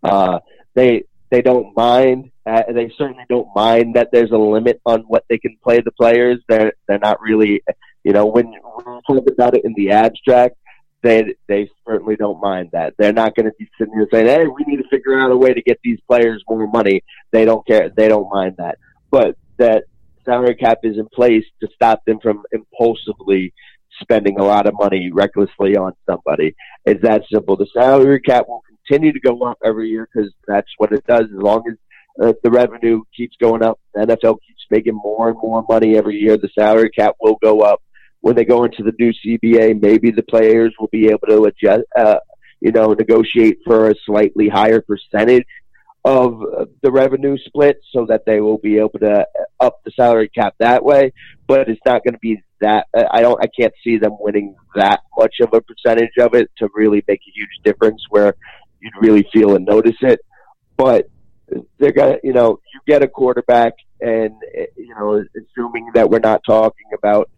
Uh, 0.02 0.40
they 0.74 1.04
they 1.30 1.42
don't 1.42 1.76
mind. 1.76 2.32
Uh, 2.44 2.62
they 2.72 2.90
certainly 2.98 3.24
don't 3.28 3.48
mind 3.54 3.94
that 3.94 4.10
there's 4.12 4.32
a 4.32 4.36
limit 4.36 4.80
on 4.84 5.02
what 5.02 5.24
they 5.28 5.38
can 5.38 5.56
play 5.62 5.80
the 5.80 5.92
players. 5.92 6.40
They're 6.48 6.72
they're 6.88 6.98
not 6.98 7.20
really, 7.20 7.62
you 8.02 8.12
know, 8.12 8.26
when, 8.26 8.52
you 8.52 8.60
talk 9.06 9.24
about 9.30 9.56
it 9.56 9.64
in 9.64 9.72
the 9.74 9.92
abstract, 9.92 10.56
they 11.02 11.34
they 11.46 11.70
certainly 11.86 12.16
don't 12.16 12.40
mind 12.40 12.70
that. 12.72 12.94
They're 12.98 13.12
not 13.12 13.36
going 13.36 13.46
to 13.46 13.54
be 13.58 13.70
sitting 13.78 13.94
here 13.94 14.08
saying, 14.12 14.26
"Hey, 14.26 14.46
we 14.46 14.64
need 14.66 14.82
to 14.82 14.88
figure 14.88 15.18
out 15.18 15.30
a 15.30 15.36
way 15.36 15.54
to 15.54 15.62
get 15.62 15.78
these 15.84 16.00
players 16.08 16.42
more 16.48 16.66
money." 16.66 17.04
They 17.30 17.44
don't 17.44 17.64
care. 17.66 17.88
They 17.88 18.08
don't 18.08 18.28
mind 18.30 18.56
that. 18.58 18.78
But 19.10 19.36
that 19.58 19.84
salary 20.30 20.54
cap 20.54 20.78
is 20.82 20.96
in 20.96 21.08
place 21.12 21.44
to 21.60 21.68
stop 21.74 22.04
them 22.06 22.18
from 22.22 22.42
impulsively 22.52 23.52
spending 24.00 24.38
a 24.38 24.44
lot 24.44 24.66
of 24.66 24.74
money 24.74 25.10
recklessly 25.12 25.76
on 25.76 25.92
somebody. 26.08 26.54
It's 26.84 27.02
that 27.02 27.22
simple. 27.32 27.56
The 27.56 27.66
salary 27.72 28.20
cap 28.20 28.46
will 28.48 28.62
continue 28.68 29.12
to 29.12 29.20
go 29.20 29.42
up 29.42 29.58
every 29.64 29.88
year 29.88 30.08
because 30.12 30.32
that's 30.46 30.68
what 30.78 30.92
it 30.92 31.04
does. 31.06 31.24
As 31.24 31.42
long 31.42 31.62
as 31.70 31.76
uh, 32.22 32.32
the 32.42 32.50
revenue 32.50 33.02
keeps 33.16 33.36
going 33.40 33.62
up, 33.62 33.78
the 33.94 34.02
NFL 34.02 34.38
keeps 34.46 34.64
making 34.70 34.94
more 34.94 35.28
and 35.28 35.38
more 35.42 35.64
money 35.68 35.96
every 35.96 36.16
year. 36.16 36.36
The 36.36 36.50
salary 36.58 36.90
cap 36.90 37.16
will 37.20 37.36
go 37.42 37.60
up. 37.60 37.82
When 38.20 38.36
they 38.36 38.44
go 38.44 38.64
into 38.64 38.82
the 38.82 38.92
new 38.98 39.12
CBA, 39.12 39.80
maybe 39.80 40.10
the 40.10 40.22
players 40.22 40.74
will 40.78 40.88
be 40.88 41.06
able 41.06 41.26
to 41.28 41.44
adjust, 41.44 41.84
uh, 41.98 42.18
you 42.60 42.70
know, 42.70 42.92
negotiate 42.92 43.58
for 43.64 43.90
a 43.90 43.94
slightly 44.04 44.48
higher 44.48 44.82
percentage 44.82 45.46
of 46.04 46.40
the 46.82 46.90
revenue 46.90 47.36
split 47.46 47.80
so 47.92 48.06
that 48.06 48.24
they 48.24 48.40
will 48.40 48.58
be 48.58 48.78
able 48.78 48.98
to 49.00 49.26
up 49.60 49.80
the 49.84 49.90
salary 49.92 50.28
cap 50.28 50.54
that 50.58 50.84
way. 50.84 51.12
But 51.46 51.68
it's 51.68 51.80
not 51.84 52.04
going 52.04 52.14
to 52.14 52.20
be 52.20 52.42
that. 52.60 52.86
I 52.94 53.20
don't. 53.20 53.42
I 53.42 53.48
can't 53.48 53.74
see 53.84 53.98
them 53.98 54.16
winning 54.18 54.56
that 54.74 55.00
much 55.16 55.36
of 55.40 55.52
a 55.52 55.60
percentage 55.60 56.16
of 56.18 56.34
it 56.34 56.50
to 56.58 56.68
really 56.74 57.02
make 57.06 57.20
a 57.20 57.32
huge 57.34 57.50
difference 57.64 58.02
where 58.08 58.34
you'd 58.80 58.94
really 59.00 59.26
feel 59.32 59.56
and 59.56 59.64
notice 59.64 59.96
it. 60.00 60.20
But 60.76 61.08
they're 61.78 61.92
gonna, 61.92 62.18
you 62.22 62.32
know, 62.32 62.60
you 62.72 62.80
get 62.86 63.02
a 63.02 63.08
quarterback, 63.08 63.74
and 64.00 64.34
you 64.76 64.94
know, 64.98 65.24
assuming 65.36 65.90
that 65.94 66.08
we're 66.08 66.20
not 66.20 66.42
talking 66.46 66.86
about 66.96 67.30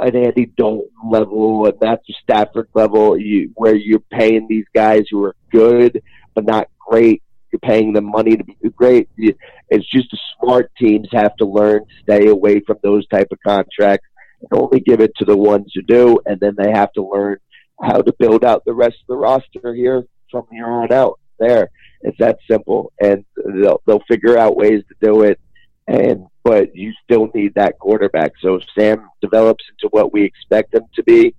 an 0.00 0.16
Andy 0.16 0.46
Dalton 0.46 0.90
level, 1.08 1.66
and 1.66 1.74
that's 1.80 2.02
a 2.08 2.12
Stafford 2.22 2.68
level, 2.74 3.16
you, 3.16 3.52
where 3.54 3.74
you're 3.74 4.00
paying 4.00 4.46
these 4.48 4.66
guys 4.74 5.04
who 5.10 5.24
are 5.24 5.36
good 5.50 6.02
but 6.34 6.44
not 6.44 6.68
great 6.78 7.22
you're 7.56 7.70
paying 7.70 7.92
them 7.92 8.04
money 8.10 8.36
to 8.36 8.44
be 8.44 8.56
great. 8.74 9.08
It's 9.16 9.90
just 9.90 10.10
the 10.10 10.18
smart 10.40 10.70
teams 10.78 11.08
have 11.12 11.36
to 11.36 11.46
learn 11.46 11.80
to 11.80 11.94
stay 12.02 12.28
away 12.28 12.60
from 12.60 12.78
those 12.82 13.06
type 13.08 13.28
of 13.32 13.38
contracts 13.46 14.06
and 14.40 14.60
only 14.60 14.80
give 14.80 15.00
it 15.00 15.12
to 15.16 15.24
the 15.24 15.36
ones 15.36 15.72
who 15.74 15.82
do, 15.82 16.18
and 16.26 16.38
then 16.40 16.54
they 16.56 16.70
have 16.70 16.92
to 16.92 17.02
learn 17.02 17.38
how 17.82 18.00
to 18.00 18.14
build 18.18 18.44
out 18.44 18.64
the 18.64 18.74
rest 18.74 18.96
of 19.02 19.06
the 19.08 19.16
roster 19.16 19.74
here 19.74 20.04
from 20.30 20.44
here 20.50 20.66
on 20.66 20.92
out. 20.92 21.18
There, 21.38 21.68
it's 22.00 22.18
that 22.18 22.38
simple, 22.50 22.92
and 23.00 23.24
they'll 23.36 23.82
they'll 23.86 24.02
figure 24.08 24.38
out 24.38 24.56
ways 24.56 24.82
to 24.88 24.94
do 25.00 25.22
it. 25.22 25.38
And 25.86 26.26
but 26.42 26.74
you 26.74 26.92
still 27.04 27.28
need 27.34 27.54
that 27.54 27.78
quarterback. 27.78 28.32
So 28.40 28.56
if 28.56 28.64
Sam 28.76 29.08
develops 29.20 29.64
into 29.70 29.88
what 29.90 30.12
we 30.12 30.24
expect 30.24 30.74
him 30.74 30.84
to 30.94 31.02
be, 31.02 31.34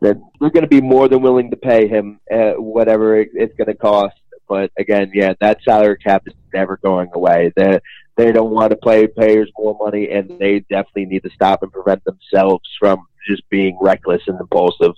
then 0.00 0.22
we're 0.40 0.50
going 0.50 0.62
to 0.62 0.68
be 0.68 0.80
more 0.80 1.08
than 1.08 1.22
willing 1.22 1.50
to 1.50 1.56
pay 1.56 1.88
him 1.88 2.20
uh, 2.32 2.52
whatever 2.52 3.20
it's 3.20 3.54
going 3.56 3.66
to 3.66 3.74
cost 3.74 4.19
but 4.50 4.72
again, 4.76 5.12
yeah, 5.14 5.34
that 5.40 5.62
salary 5.62 5.96
cap 5.96 6.24
is 6.26 6.34
never 6.52 6.76
going 6.78 7.08
away. 7.14 7.52
They 7.54 7.78
they 8.16 8.32
don't 8.32 8.50
want 8.50 8.70
to 8.70 8.76
pay 8.76 9.06
players 9.06 9.48
more 9.56 9.78
money, 9.80 10.10
and 10.10 10.28
they 10.40 10.58
definitely 10.68 11.06
need 11.06 11.22
to 11.22 11.30
stop 11.30 11.62
and 11.62 11.72
prevent 11.72 12.02
themselves 12.04 12.68
from 12.78 13.06
just 13.26 13.48
being 13.48 13.78
reckless 13.80 14.22
and 14.26 14.38
impulsive. 14.40 14.92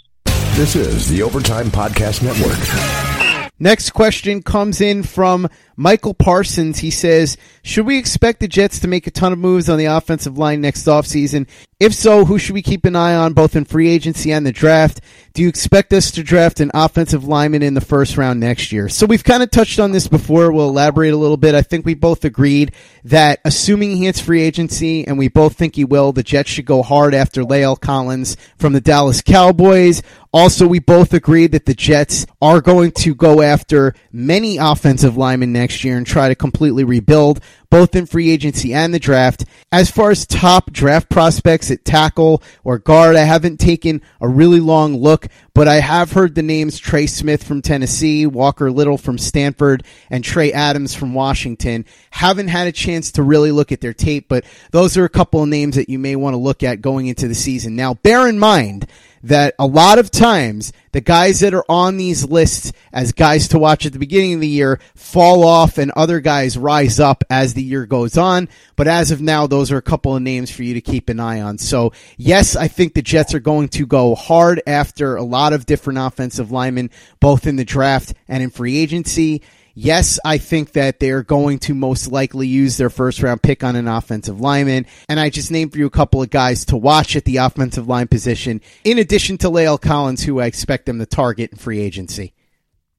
This 0.55 0.75
is 0.75 1.09
the 1.11 1.23
Overtime 1.23 1.67
Podcast 1.67 2.23
Network. 2.23 3.53
Next 3.59 3.91
question 3.91 4.43
comes 4.43 4.81
in 4.81 5.03
from 5.03 5.49
Michael 5.77 6.15
Parsons. 6.15 6.79
He 6.79 6.91
says, 6.91 7.37
should 7.63 7.87
we 7.87 7.99
expect 7.99 8.41
the 8.41 8.49
Jets 8.49 8.81
to 8.81 8.89
make 8.89 9.07
a 9.07 9.11
ton 9.11 9.33
of 9.33 9.39
moves 9.39 9.69
on 9.69 9.79
the 9.79 9.85
offensive 9.85 10.37
line 10.37 10.63
next 10.63 10.87
offseason? 10.87 11.47
If 11.83 11.95
so, 11.95 12.25
who 12.25 12.39
should 12.39 12.55
we 12.55 12.63
keep 12.63 12.85
an 12.85 12.95
eye 12.95 13.17
on 13.17 13.33
both 13.33 13.57
in 13.57 13.65
free 13.65 13.89
agency 13.89 14.31
and 14.31 14.47
the 14.47 14.53
draft? 14.53 15.01
Do 15.33 15.43
you 15.43 15.49
expect 15.49 15.93
us 15.93 16.13
to 16.13 16.23
draft 16.23 16.61
an 16.61 16.71
offensive 16.75 17.25
lineman 17.25 17.65
in 17.65 17.75
the 17.75 17.81
first 17.81 18.17
round 18.17 18.39
next 18.39 18.71
year? 18.71 18.89
So 18.89 19.05
we've 19.05 19.25
kind 19.25 19.43
of 19.43 19.51
touched 19.51 19.81
on 19.81 19.91
this 19.91 20.07
before. 20.07 20.53
We'll 20.53 20.69
elaborate 20.69 21.13
a 21.13 21.17
little 21.17 21.37
bit. 21.37 21.57
I 21.57 21.63
think 21.63 21.85
we 21.85 21.95
both 21.95 22.25
agreed 22.25 22.71
that 23.03 23.41
assuming 23.45 23.97
he 23.97 24.05
hits 24.05 24.21
free 24.21 24.43
agency, 24.43 25.05
and 25.09 25.19
we 25.19 25.27
both 25.27 25.57
think 25.57 25.75
he 25.75 25.85
will, 25.85 26.13
the 26.13 26.23
Jets 26.23 26.51
should 26.51 26.67
go 26.67 26.85
hard 26.85 27.15
after 27.15 27.43
La'el 27.43 27.81
Collins 27.81 28.37
from 28.59 28.75
the 28.75 28.81
Dallas 28.81 29.21
Cowboys. 29.21 30.05
Also, 30.33 30.69
we 30.69 30.79
both 30.79 31.13
agreed 31.13 31.51
that 31.51 31.67
the 31.67 31.75
Jets 31.75 32.27
are 32.41 32.61
going 32.61 32.93
to 32.93 33.13
go 33.13 33.43
after 33.43 33.93
many 34.13 34.57
offensive 34.57 35.17
linemen 35.17 35.53
next 35.53 35.83
year 35.83 35.97
and 35.97 36.07
try 36.07 36.29
to 36.29 36.37
completely 36.37 36.85
rebuild 36.85 37.41
both 37.73 37.97
in 37.97 38.05
free 38.05 38.31
agency 38.31 38.75
and 38.75 38.93
the 38.93 38.99
draft. 38.99 39.47
As 39.73 39.91
far 39.91 40.11
as 40.11 40.27
top 40.27 40.71
draft 40.73 41.09
prospects 41.09 41.71
at 41.71 41.87
tackle 41.87 42.43
or 42.65 42.79
guard, 42.79 43.17
I 43.17 43.25
haven't 43.25 43.57
taken 43.57 44.03
a 44.21 44.29
really 44.29 44.61
long 44.61 44.95
look, 44.99 45.27
but 45.55 45.69
I 45.69 45.77
have 45.77 46.13
heard 46.13 46.35
the 46.35 46.43
names 46.43 46.79
Trey 46.79 47.07
Smith 47.07 47.45
from 47.45 47.63
Tennessee, 47.63 48.27
Walker 48.27 48.71
Little 48.71 48.97
from 48.97 49.19
Stanford, 49.19 49.85
and 50.11 50.25
Trey 50.25 50.53
Adams 50.53 50.95
from 50.95 51.15
Washington. 51.15 51.85
Haven't 52.11 52.49
had 52.49 52.69
a 52.69 52.73
chance 52.73 53.13
to 53.13 53.23
really 53.23 53.53
look 53.53 53.73
at 53.73 53.81
their 53.81 53.93
tape, 53.93 54.29
but 54.29 54.45
those 54.71 54.97
are 54.97 55.05
a 55.05 55.11
couple 55.11 55.43
of 55.43 55.49
names 55.49 55.77
that 55.77 55.89
you 55.89 55.99
may 55.99 56.17
want 56.17 56.35
to 56.35 56.39
look 56.39 56.63
at 56.63 56.81
going 56.81 57.07
into 57.07 57.29
the 57.29 57.35
season. 57.35 57.77
Now, 57.77 57.95
bear 57.95 58.29
in 58.29 58.39
mind, 58.39 58.87
that 59.23 59.55
a 59.59 59.67
lot 59.67 59.99
of 59.99 60.11
times 60.11 60.73
the 60.93 61.01
guys 61.01 61.41
that 61.41 61.55
are 61.55 61.65
on 61.69 61.97
these 61.97 62.25
lists 62.25 62.73
as 62.93 63.13
guys 63.13 63.49
to 63.49 63.59
watch 63.59 63.87
at 63.87 63.93
the 63.93 63.99
beginning 63.99 64.35
of 64.35 64.41
the 64.41 64.49
year 64.49 64.81
fall 64.95 65.45
off 65.45 65.79
and 65.79 65.91
other 65.93 66.21
guys 66.21 66.59
rise 66.59 66.99
up 66.99 67.25
as 67.31 67.55
the 67.55 67.63
year 67.63 67.87
goes 67.87 68.19
on. 68.19 68.49
But 68.77 68.89
as 68.89 69.11
of 69.11 69.21
now, 69.21 69.47
those 69.47 69.71
are 69.71 69.77
a 69.77 69.83
couple 69.83 70.17
of 70.17 70.23
names 70.23 70.51
for 70.51 70.65
you 70.65 70.75
to 70.75 70.81
keep 70.81 71.09
an 71.09 71.21
eye 71.21 71.41
on. 71.41 71.59
So 71.59 71.93
yes, 72.17 72.57
I 72.57 72.69
think 72.69 72.95
the 72.95 73.03
Jets 73.03 73.35
are 73.35 73.41
going 73.41 73.69
to 73.71 73.87
go 73.87 74.15
hard 74.15 74.61
after 74.67 75.17
a 75.17 75.23
lot 75.23 75.42
of 75.51 75.67
different 75.67 75.99
offensive 75.99 76.53
linemen, 76.53 76.91
both 77.21 77.47
in 77.47 77.57
the 77.57 77.65
draft 77.65 78.15
and 78.29 78.43
in 78.43 78.51
free 78.51 78.79
agency. 78.79 79.43
Yes, 79.75 80.21
I 80.25 80.37
think 80.39 80.73
that 80.73 81.01
they're 81.01 81.23
going 81.23 81.59
to 81.61 81.75
most 81.75 82.13
likely 82.13 82.47
use 82.47 82.77
their 82.77 82.91
first 82.91 83.23
round 83.23 83.43
pick 83.43 83.65
on 83.65 83.75
an 83.75 83.89
offensive 83.89 84.41
lineman. 84.41 84.87
And 85.09 85.19
I 85.19 85.31
just 85.31 85.51
named 85.51 85.73
for 85.73 85.79
you 85.79 85.87
a 85.87 85.91
couple 85.91 86.23
of 86.23 86.31
guys 86.31 86.67
to 86.67 86.77
watch 86.77 87.17
at 87.17 87.25
the 87.25 87.39
offensive 87.39 87.89
line 87.89 88.09
position, 88.09 88.61
in 88.85 88.99
addition 88.99 89.39
to 89.39 89.49
La'el 89.49 89.81
Collins, 89.81 90.25
who 90.25 90.41
I 90.41 90.47
expect 90.47 90.87
them 90.87 90.99
to 90.99 91.07
target 91.07 91.53
in 91.53 91.59
free 91.59 91.81
agency. 91.81 92.35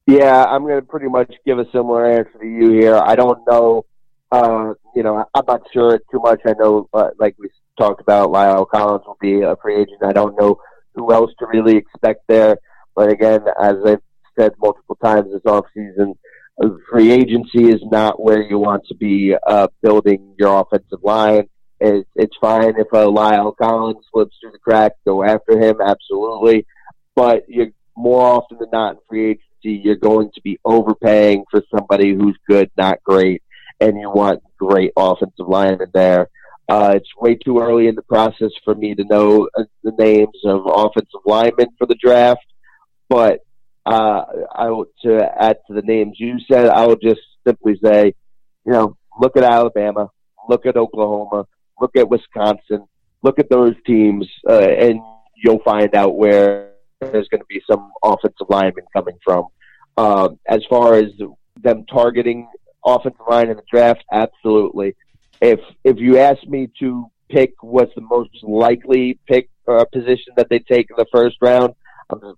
Yeah, 0.06 0.44
I'm 0.44 0.64
going 0.64 0.80
to 0.80 0.82
pretty 0.82 1.08
much 1.08 1.32
give 1.46 1.58
a 1.58 1.70
similar 1.70 2.06
answer 2.06 2.38
to 2.40 2.46
you 2.46 2.72
here. 2.72 2.96
I 2.96 3.14
don't 3.14 3.38
know. 3.48 3.86
Uh, 4.30 4.74
you 4.96 5.02
know, 5.02 5.24
I'm 5.34 5.44
not 5.46 5.62
sure 5.72 5.98
too 6.10 6.20
much. 6.20 6.40
I 6.44 6.54
know, 6.58 6.88
uh, 6.92 7.10
like 7.18 7.36
we 7.38 7.48
talked 7.78 8.00
about, 8.00 8.32
Lyle 8.32 8.66
Collins 8.66 9.04
will 9.06 9.16
be 9.20 9.42
a 9.42 9.56
free 9.62 9.76
agent. 9.76 10.02
I 10.02 10.12
don't 10.12 10.38
know 10.38 10.58
who 10.94 11.12
else 11.12 11.30
to 11.38 11.46
really 11.46 11.76
expect 11.76 12.22
there. 12.28 12.58
But 12.94 13.10
again, 13.10 13.40
as 13.60 13.76
I've 13.84 14.02
said 14.38 14.52
multiple 14.58 14.96
times 15.02 15.32
this 15.32 15.42
offseason, 15.42 16.14
free 16.90 17.10
agency 17.10 17.68
is 17.68 17.80
not 17.84 18.22
where 18.22 18.42
you 18.42 18.58
want 18.58 18.84
to 18.86 18.94
be 18.94 19.34
uh, 19.46 19.68
building 19.82 20.34
your 20.38 20.60
offensive 20.60 21.02
line. 21.02 21.48
It's, 21.80 22.08
it's 22.14 22.36
fine 22.40 22.74
if 22.78 22.86
a 22.92 22.98
Lyle 22.98 23.52
Collins 23.52 24.04
slips 24.12 24.36
through 24.40 24.52
the 24.52 24.58
cracks, 24.58 24.96
go 25.04 25.24
after 25.24 25.58
him, 25.58 25.80
absolutely. 25.84 26.66
But 27.16 27.48
you're 27.48 27.68
more 27.96 28.22
often 28.22 28.58
than 28.58 28.70
not 28.72 28.92
in 28.92 28.98
free 29.08 29.30
agency, 29.30 29.82
you're 29.82 29.96
going 29.96 30.30
to 30.34 30.40
be 30.42 30.58
overpaying 30.64 31.44
for 31.50 31.62
somebody 31.74 32.14
who's 32.14 32.36
good, 32.48 32.70
not 32.76 33.02
great, 33.02 33.42
and 33.80 33.98
you 33.98 34.10
want 34.10 34.42
great 34.58 34.92
offensive 34.96 35.48
linemen 35.48 35.90
there. 35.92 36.28
Uh, 36.68 36.92
it's 36.96 37.08
way 37.20 37.34
too 37.34 37.60
early 37.60 37.88
in 37.88 37.94
the 37.94 38.02
process 38.02 38.50
for 38.64 38.74
me 38.74 38.94
to 38.94 39.04
know 39.04 39.48
uh, 39.58 39.64
the 39.82 39.92
names 39.98 40.38
of 40.44 40.62
offensive 40.66 41.20
linemen 41.26 41.68
for 41.78 41.86
the 41.86 41.96
draft, 41.96 42.46
but 43.08 43.40
uh, 43.86 44.24
I 44.54 44.82
to 45.02 45.42
add 45.42 45.58
to 45.66 45.74
the 45.74 45.82
names 45.82 46.16
you 46.18 46.38
said, 46.50 46.68
I 46.68 46.86
will 46.86 46.96
just 46.96 47.20
simply 47.46 47.78
say, 47.84 48.14
you 48.64 48.72
know, 48.72 48.96
look 49.20 49.36
at 49.36 49.44
Alabama, 49.44 50.10
look 50.48 50.64
at 50.64 50.76
Oklahoma, 50.76 51.46
look 51.78 51.94
at 51.96 52.08
Wisconsin, 52.08 52.86
look 53.22 53.38
at 53.38 53.50
those 53.50 53.74
teams, 53.86 54.26
uh, 54.48 54.58
and 54.58 55.00
you'll 55.36 55.62
find 55.64 55.94
out 55.94 56.16
where 56.16 56.72
there's 57.00 57.28
going 57.28 57.40
to 57.40 57.46
be 57.48 57.62
some 57.70 57.92
offensive 58.02 58.46
linemen 58.48 58.84
coming 58.94 59.18
from. 59.22 59.48
Um, 59.96 60.38
as 60.48 60.62
far 60.68 60.94
as 60.94 61.12
them 61.62 61.84
targeting 61.86 62.48
offensive 62.84 63.20
line 63.28 63.50
in 63.50 63.56
the 63.56 63.62
draft, 63.70 64.02
absolutely. 64.12 64.96
If 65.44 65.60
if 65.84 65.98
you 65.98 66.16
ask 66.16 66.42
me 66.46 66.70
to 66.80 67.10
pick 67.28 67.52
what's 67.60 67.94
the 67.94 68.00
most 68.00 68.30
likely 68.42 69.18
pick 69.26 69.50
uh, 69.68 69.84
position 69.92 70.32
that 70.38 70.48
they 70.48 70.58
take 70.58 70.88
in 70.88 70.96
the 70.96 71.04
first 71.12 71.36
round, 71.42 71.74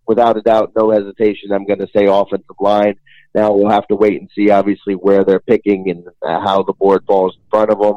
without 0.08 0.36
a 0.36 0.42
doubt, 0.42 0.72
no 0.74 0.90
hesitation, 0.90 1.52
I'm 1.52 1.66
going 1.66 1.78
to 1.78 1.88
say 1.96 2.06
offensive 2.06 2.56
line. 2.58 2.94
Now 3.32 3.52
we'll 3.52 3.70
have 3.70 3.86
to 3.88 3.94
wait 3.94 4.20
and 4.20 4.28
see, 4.34 4.50
obviously, 4.50 4.94
where 4.94 5.22
they're 5.22 5.38
picking 5.38 5.88
and 5.88 6.04
how 6.24 6.64
the 6.64 6.72
board 6.72 7.04
falls 7.06 7.36
in 7.36 7.42
front 7.48 7.70
of 7.70 7.78
them. 7.78 7.94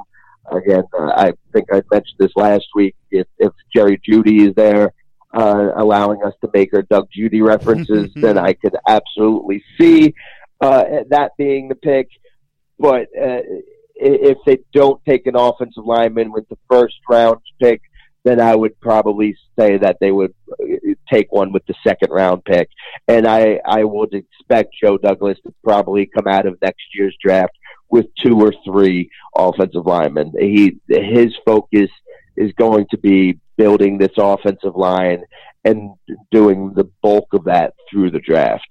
Uh, 0.52 0.58
again, 0.58 0.84
uh, 0.94 1.12
I 1.16 1.34
think 1.54 1.70
I 1.72 1.82
mentioned 1.92 2.20
this 2.20 2.36
last 2.36 2.68
week. 2.76 2.96
If, 3.10 3.26
if 3.40 3.52
Jerry 3.76 4.00
Jeudy 4.08 4.48
is 4.48 4.54
there, 4.54 4.94
uh, 5.34 5.70
allowing 5.76 6.24
us 6.24 6.34
to 6.42 6.52
make 6.54 6.72
our 6.76 6.84
Doug 6.84 7.08
Judy 7.12 7.42
references, 7.54 8.12
then 8.14 8.38
I 8.38 8.54
could 8.54 8.76
absolutely 8.88 9.64
see 9.80 10.14
uh, 10.62 10.84
that 11.10 11.32
being 11.36 11.70
the 11.70 11.76
pick. 11.76 12.10
But 12.78 13.08
uh, 13.20 13.42
if 14.00 14.38
they 14.46 14.60
don't 14.74 15.04
take 15.06 15.28
an 15.28 15.36
offensive 15.36 15.86
lineman 15.86 16.32
with 16.32 16.48
the 16.50 16.58
first 16.70 16.96
round 17.10 17.40
pick, 17.62 17.82
then 18.24 18.40
I 18.40 18.56
would 18.56 18.80
probably 18.80 19.36
say 19.58 19.78
that 19.78 19.98
they 20.00 20.12
would 20.12 20.34
uh, 20.52 20.66
take 21.12 21.32
one 21.32 21.52
with 21.52 21.66
the 21.66 21.76
second 21.86 22.12
round 22.12 22.44
pick. 22.46 22.70
And 23.08 23.28
I, 23.28 23.60
I 23.66 23.84
would 23.84 24.14
expect 24.14 24.76
Joe 24.82 24.98
Douglas 24.98 25.38
to 25.46 25.54
probably 25.64 26.06
come 26.06 26.28
out 26.28 26.46
of 26.46 26.62
next 26.62 26.84
year's 26.94 27.16
draft 27.24 27.54
with 27.90 28.08
two 28.24 28.40
or 28.40 28.54
three 28.66 29.10
offensive 29.36 29.86
linemen. 29.86 30.34
He, 30.38 30.78
his 30.88 31.34
focus 31.46 31.90
is 32.36 32.52
going 32.54 32.88
to 32.92 32.98
be 32.98 33.40
building 33.58 33.98
this 33.98 34.14
offensive 34.18 34.76
line 34.76 35.24
and 35.66 35.92
doing 36.32 36.74
the 36.76 36.90
bulk 37.02 37.28
of 37.34 37.46
that 37.46 37.74
through 37.90 38.12
the 38.12 38.20
draft. 38.20 38.68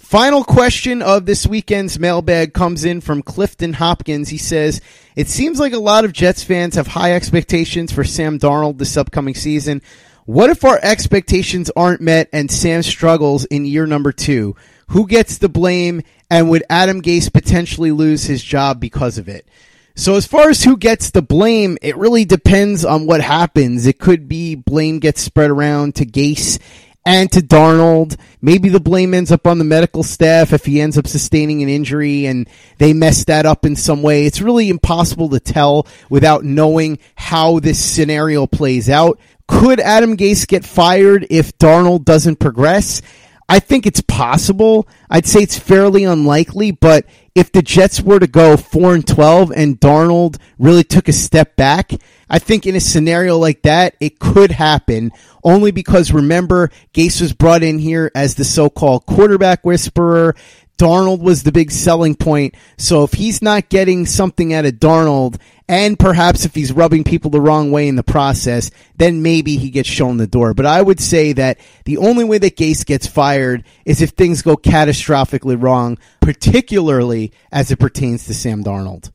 Final 0.00 0.42
question 0.42 1.02
of 1.02 1.26
this 1.26 1.46
weekend's 1.46 1.98
mailbag 1.98 2.54
comes 2.54 2.84
in 2.84 3.02
from 3.02 3.22
Clifton 3.22 3.74
Hopkins. 3.74 4.30
He 4.30 4.38
says, 4.38 4.80
It 5.14 5.28
seems 5.28 5.60
like 5.60 5.74
a 5.74 5.78
lot 5.78 6.04
of 6.04 6.12
Jets 6.12 6.42
fans 6.42 6.74
have 6.74 6.88
high 6.88 7.12
expectations 7.12 7.92
for 7.92 8.02
Sam 8.02 8.38
Darnold 8.38 8.78
this 8.78 8.96
upcoming 8.96 9.34
season. 9.34 9.82
What 10.24 10.50
if 10.50 10.64
our 10.64 10.80
expectations 10.82 11.70
aren't 11.76 12.00
met 12.00 12.28
and 12.32 12.50
Sam 12.50 12.82
struggles 12.82 13.44
in 13.44 13.66
year 13.66 13.86
number 13.86 14.10
two? 14.10 14.56
Who 14.88 15.06
gets 15.06 15.36
the 15.38 15.50
blame 15.50 16.02
and 16.28 16.48
would 16.50 16.64
Adam 16.68 17.02
Gase 17.02 17.32
potentially 17.32 17.92
lose 17.92 18.24
his 18.24 18.42
job 18.42 18.80
because 18.80 19.18
of 19.18 19.28
it? 19.28 19.46
So 19.94 20.16
as 20.16 20.26
far 20.26 20.48
as 20.48 20.64
who 20.64 20.78
gets 20.78 21.10
the 21.10 21.22
blame, 21.22 21.76
it 21.82 21.96
really 21.96 22.24
depends 22.24 22.86
on 22.86 23.06
what 23.06 23.20
happens. 23.20 23.86
It 23.86 23.98
could 23.98 24.28
be 24.28 24.54
blame 24.54 24.98
gets 24.98 25.20
spread 25.20 25.50
around 25.50 25.96
to 25.96 26.06
Gase 26.06 26.58
and 27.04 27.30
to 27.32 27.40
Darnold. 27.40 28.18
Maybe 28.42 28.68
the 28.68 28.80
blame 28.80 29.14
ends 29.14 29.32
up 29.32 29.46
on 29.46 29.58
the 29.58 29.64
medical 29.64 30.02
staff 30.02 30.52
if 30.52 30.64
he 30.66 30.80
ends 30.80 30.98
up 30.98 31.06
sustaining 31.06 31.62
an 31.62 31.68
injury 31.68 32.26
and 32.26 32.48
they 32.78 32.92
mess 32.92 33.24
that 33.24 33.46
up 33.46 33.64
in 33.64 33.76
some 33.76 34.02
way. 34.02 34.26
It's 34.26 34.40
really 34.40 34.68
impossible 34.68 35.28
to 35.30 35.40
tell 35.40 35.86
without 36.08 36.44
knowing 36.44 36.98
how 37.14 37.58
this 37.60 37.82
scenario 37.82 38.46
plays 38.46 38.88
out. 38.88 39.18
Could 39.48 39.80
Adam 39.80 40.16
Gase 40.16 40.46
get 40.46 40.64
fired 40.64 41.26
if 41.28 41.56
Darnold 41.58 42.04
doesn't 42.04 42.38
progress? 42.38 43.02
I 43.48 43.58
think 43.58 43.84
it's 43.84 44.00
possible. 44.02 44.86
I'd 45.10 45.26
say 45.26 45.40
it's 45.40 45.58
fairly 45.58 46.04
unlikely, 46.04 46.70
but 46.70 47.04
if 47.34 47.50
the 47.50 47.62
Jets 47.62 48.00
were 48.00 48.20
to 48.20 48.28
go 48.28 48.56
4 48.56 48.94
and 48.94 49.06
12 49.06 49.50
and 49.50 49.80
Darnold 49.80 50.36
really 50.56 50.84
took 50.84 51.08
a 51.08 51.12
step 51.12 51.56
back, 51.56 51.90
I 52.30 52.38
think 52.38 52.64
in 52.64 52.76
a 52.76 52.80
scenario 52.80 53.36
like 53.36 53.62
that, 53.62 53.96
it 54.00 54.20
could 54.20 54.52
happen 54.52 55.12
only 55.42 55.72
because 55.72 56.12
remember, 56.12 56.70
Gase 56.94 57.20
was 57.20 57.32
brought 57.32 57.62
in 57.62 57.78
here 57.78 58.10
as 58.14 58.36
the 58.36 58.44
so-called 58.44 59.04
quarterback 59.06 59.64
whisperer. 59.64 60.36
Darnold 60.78 61.20
was 61.20 61.42
the 61.42 61.52
big 61.52 61.70
selling 61.70 62.14
point. 62.14 62.54
So 62.78 63.04
if 63.04 63.12
he's 63.12 63.42
not 63.42 63.68
getting 63.68 64.06
something 64.06 64.54
out 64.54 64.64
of 64.64 64.74
Darnold, 64.74 65.38
and 65.68 65.98
perhaps 65.98 66.44
if 66.44 66.54
he's 66.54 66.72
rubbing 66.72 67.04
people 67.04 67.30
the 67.30 67.40
wrong 67.40 67.70
way 67.70 67.86
in 67.86 67.96
the 67.96 68.02
process, 68.02 68.70
then 68.96 69.22
maybe 69.22 69.56
he 69.56 69.70
gets 69.70 69.88
shown 69.88 70.16
the 70.16 70.26
door. 70.26 70.54
But 70.54 70.66
I 70.66 70.80
would 70.80 70.98
say 70.98 71.34
that 71.34 71.58
the 71.84 71.98
only 71.98 72.24
way 72.24 72.38
that 72.38 72.56
Gase 72.56 72.86
gets 72.86 73.06
fired 73.06 73.64
is 73.84 74.00
if 74.00 74.10
things 74.10 74.40
go 74.40 74.56
catastrophically 74.56 75.60
wrong, 75.62 75.98
particularly 76.20 77.32
as 77.52 77.70
it 77.70 77.78
pertains 77.78 78.24
to 78.26 78.34
Sam 78.34 78.64
Darnold. 78.64 79.12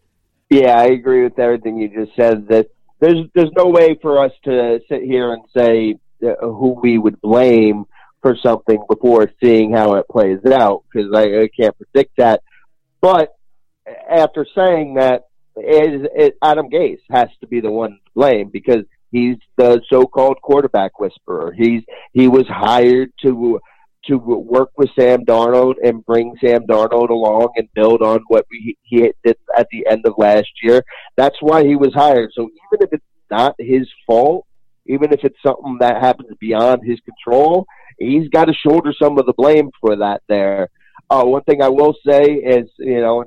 Yeah, 0.49 0.79
I 0.79 0.85
agree 0.85 1.23
with 1.23 1.39
everything 1.39 1.79
you 1.79 1.89
just 1.89 2.15
said. 2.15 2.47
That 2.49 2.69
there's 2.99 3.27
there's 3.33 3.51
no 3.55 3.67
way 3.67 3.97
for 4.01 4.23
us 4.23 4.31
to 4.45 4.79
sit 4.89 5.03
here 5.03 5.33
and 5.33 5.43
say 5.55 5.95
uh, 6.23 6.45
who 6.45 6.79
we 6.81 6.97
would 6.97 7.19
blame 7.21 7.85
for 8.21 8.35
something 8.41 8.79
before 8.89 9.29
seeing 9.43 9.71
how 9.71 9.95
it 9.95 10.07
plays 10.07 10.39
out 10.51 10.83
because 10.91 11.11
I, 11.13 11.43
I 11.43 11.49
can't 11.55 11.75
predict 11.77 12.17
that. 12.17 12.41
But 13.01 13.35
after 14.09 14.47
saying 14.55 14.95
that, 14.95 15.25
it, 15.55 16.11
it, 16.15 16.37
Adam 16.41 16.69
Gase 16.69 17.01
has 17.11 17.29
to 17.41 17.47
be 17.47 17.59
the 17.59 17.71
one 17.71 17.91
to 17.91 18.11
blame 18.15 18.49
because 18.49 18.83
he's 19.11 19.37
the 19.57 19.81
so-called 19.89 20.41
quarterback 20.41 20.99
whisperer. 20.99 21.53
He's 21.55 21.83
he 22.13 22.27
was 22.27 22.45
hired 22.47 23.11
to 23.21 23.59
to 24.07 24.17
work 24.17 24.69
with 24.77 24.89
Sam 24.97 25.25
Darnold 25.25 25.75
and 25.83 26.05
bring 26.05 26.35
Sam 26.43 26.65
Darnold 26.67 27.09
along 27.09 27.49
and 27.55 27.67
build 27.73 28.01
on 28.01 28.21
what 28.27 28.45
we, 28.51 28.77
he 28.83 29.11
did 29.23 29.37
at 29.57 29.67
the 29.71 29.85
end 29.89 30.05
of 30.05 30.13
last 30.17 30.49
year. 30.61 30.83
That's 31.15 31.37
why 31.41 31.65
he 31.65 31.75
was 31.75 31.93
hired. 31.93 32.31
So 32.33 32.43
even 32.43 32.87
if 32.87 32.93
it's 32.93 33.05
not 33.31 33.55
his 33.57 33.87
fault, 34.05 34.45
even 34.85 35.11
if 35.11 35.23
it's 35.23 35.37
something 35.45 35.77
that 35.79 36.01
happens 36.01 36.29
beyond 36.39 36.81
his 36.85 36.99
control, 37.01 37.65
he's 37.97 38.29
got 38.29 38.45
to 38.45 38.53
shoulder 38.53 38.93
some 39.01 39.17
of 39.17 39.25
the 39.25 39.33
blame 39.33 39.69
for 39.81 39.95
that 39.95 40.21
there. 40.27 40.69
Uh, 41.09 41.23
one 41.23 41.43
thing 41.43 41.61
I 41.61 41.69
will 41.69 41.95
say 42.07 42.23
is, 42.23 42.69
you 42.77 43.01
know, 43.01 43.25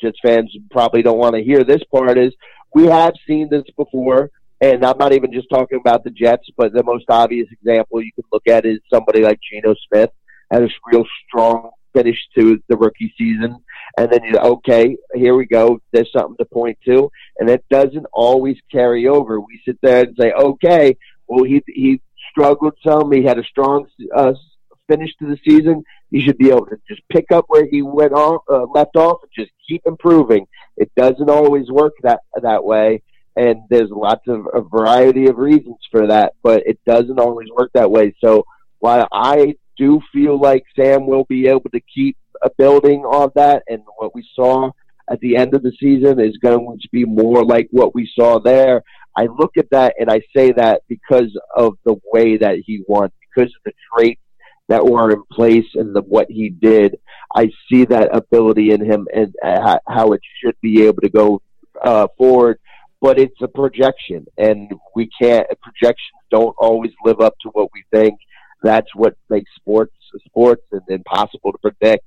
Jets 0.00 0.18
fans 0.24 0.54
probably 0.70 1.02
don't 1.02 1.18
want 1.18 1.34
to 1.34 1.42
hear 1.42 1.64
this 1.64 1.82
part 1.90 2.18
is 2.18 2.34
we 2.74 2.86
have 2.86 3.14
seen 3.26 3.48
this 3.50 3.64
before, 3.76 4.30
and 4.72 4.84
I'm 4.84 4.98
not 4.98 5.12
even 5.12 5.32
just 5.32 5.48
talking 5.50 5.78
about 5.78 6.04
the 6.04 6.10
Jets, 6.10 6.48
but 6.56 6.72
the 6.72 6.82
most 6.82 7.04
obvious 7.08 7.48
example 7.50 8.02
you 8.02 8.12
can 8.14 8.24
look 8.32 8.46
at 8.46 8.64
is 8.64 8.78
somebody 8.92 9.22
like 9.22 9.38
Geno 9.50 9.74
Smith 9.88 10.10
had 10.50 10.62
a 10.62 10.68
real 10.90 11.04
strong 11.26 11.70
finish 11.92 12.18
to 12.36 12.60
the 12.68 12.76
rookie 12.76 13.12
season, 13.16 13.58
and 13.98 14.10
then 14.10 14.24
you 14.24 14.38
okay, 14.38 14.96
here 15.14 15.36
we 15.36 15.46
go. 15.46 15.80
There's 15.92 16.10
something 16.12 16.36
to 16.38 16.44
point 16.46 16.78
to, 16.86 17.10
and 17.38 17.50
it 17.50 17.64
doesn't 17.70 18.06
always 18.12 18.56
carry 18.72 19.06
over. 19.06 19.40
We 19.40 19.60
sit 19.64 19.78
there 19.82 20.04
and 20.04 20.16
say, 20.18 20.32
okay, 20.32 20.96
well 21.28 21.44
he 21.44 21.62
he 21.66 22.00
struggled 22.30 22.74
some. 22.86 23.12
He 23.12 23.22
had 23.22 23.38
a 23.38 23.44
strong 23.44 23.86
uh, 24.16 24.32
finish 24.88 25.10
to 25.18 25.26
the 25.26 25.38
season. 25.46 25.84
He 26.10 26.20
should 26.22 26.38
be 26.38 26.50
able 26.50 26.66
to 26.66 26.76
just 26.88 27.02
pick 27.10 27.26
up 27.32 27.44
where 27.48 27.66
he 27.70 27.82
went 27.82 28.12
off, 28.12 28.42
uh, 28.50 28.66
left 28.74 28.96
off, 28.96 29.18
and 29.22 29.30
just 29.36 29.50
keep 29.68 29.82
improving. 29.86 30.46
It 30.76 30.90
doesn't 30.96 31.30
always 31.30 31.70
work 31.70 31.94
that 32.02 32.20
that 32.40 32.64
way, 32.64 33.02
and 33.36 33.62
there's 33.68 33.90
lots 33.90 34.26
of 34.28 34.46
a 34.52 34.60
variety 34.60 35.26
of 35.26 35.38
reasons 35.38 35.78
for 35.90 36.06
that, 36.06 36.34
but 36.42 36.62
it 36.66 36.78
doesn't 36.86 37.18
always 37.18 37.48
work 37.50 37.70
that 37.74 37.90
way. 37.90 38.14
So 38.22 38.44
while 38.78 39.08
I 39.12 39.56
do 39.76 40.00
feel 40.12 40.40
like 40.40 40.64
Sam 40.76 41.06
will 41.06 41.24
be 41.24 41.48
able 41.48 41.70
to 41.72 41.80
keep 41.80 42.16
a 42.42 42.50
building 42.56 43.00
on 43.00 43.30
that, 43.34 43.62
and 43.68 43.82
what 43.96 44.14
we 44.14 44.26
saw 44.34 44.70
at 45.10 45.20
the 45.20 45.36
end 45.36 45.54
of 45.54 45.62
the 45.62 45.72
season 45.80 46.20
is 46.20 46.36
going 46.38 46.78
to 46.80 46.88
be 46.92 47.04
more 47.04 47.44
like 47.44 47.68
what 47.70 47.94
we 47.94 48.10
saw 48.14 48.38
there. 48.38 48.82
I 49.16 49.26
look 49.26 49.56
at 49.56 49.70
that 49.70 49.94
and 49.98 50.10
I 50.10 50.20
say 50.34 50.52
that 50.52 50.82
because 50.88 51.36
of 51.54 51.74
the 51.84 51.96
way 52.12 52.36
that 52.36 52.58
he 52.64 52.82
won, 52.88 53.10
because 53.34 53.50
of 53.54 53.62
the 53.64 53.72
traits 53.92 54.20
that 54.68 54.84
were 54.84 55.10
in 55.10 55.22
place 55.30 55.66
and 55.74 55.94
the, 55.94 56.02
what 56.02 56.30
he 56.30 56.48
did. 56.48 56.98
I 57.34 57.50
see 57.70 57.84
that 57.86 58.16
ability 58.16 58.70
in 58.70 58.84
him 58.84 59.06
and 59.14 59.34
uh, 59.44 59.78
how 59.86 60.12
it 60.12 60.20
should 60.40 60.56
be 60.62 60.82
able 60.86 61.02
to 61.02 61.08
go 61.10 61.42
uh, 61.84 62.08
forward. 62.16 62.58
But 63.00 63.18
it's 63.18 63.40
a 63.42 63.48
projection, 63.48 64.26
and 64.38 64.72
we 64.94 65.10
can't. 65.20 65.46
Projections 65.60 66.20
don't 66.30 66.54
always 66.58 66.92
live 67.04 67.20
up 67.20 67.34
to 67.42 67.50
what 67.50 67.68
we 67.74 67.84
think. 67.92 68.18
That's 68.62 68.88
what 68.94 69.14
makes 69.28 69.50
sports 69.56 69.92
sports 70.26 70.62
and 70.72 70.82
impossible 70.88 71.52
to 71.52 71.58
predict. 71.58 72.04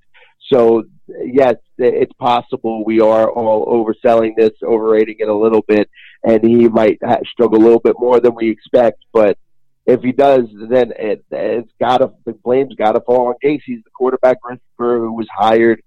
So 0.52 0.84
yes, 1.08 1.56
it's 1.78 2.13
possible 2.13 2.86
we 2.86 3.00
are 3.02 3.30
all 3.30 3.65
overselling 3.65 4.36
this, 4.38 4.52
overrating 4.63 5.17
it 5.19 5.28
a 5.28 5.36
little 5.36 5.63
bit, 5.67 5.89
and 6.23 6.43
he 6.43 6.67
might 6.67 7.00
struggle 7.32 7.60
a 7.60 7.63
little 7.63 7.80
bit 7.80 7.95
more 8.00 8.19
than 8.19 8.36
we 8.36 8.50
expect. 8.50 9.04
But 9.13 9.38
if 9.86 10.02
he 10.02 10.12
does, 10.12 10.45
then 10.69 10.93
it, 10.97 11.23
it's 11.32 11.71
got 11.80 12.00
to 12.00 12.12
the 12.26 12.34
blame's 12.34 12.76
got 12.76 12.93
to 12.93 13.02
fall 13.02 13.28
on 13.28 13.36
Gase. 13.43 13.62
He's 13.65 13.84
the 13.84 13.89
quarterback 13.91 14.38
who 14.78 15.13
was 15.13 15.28
hired 15.36 15.82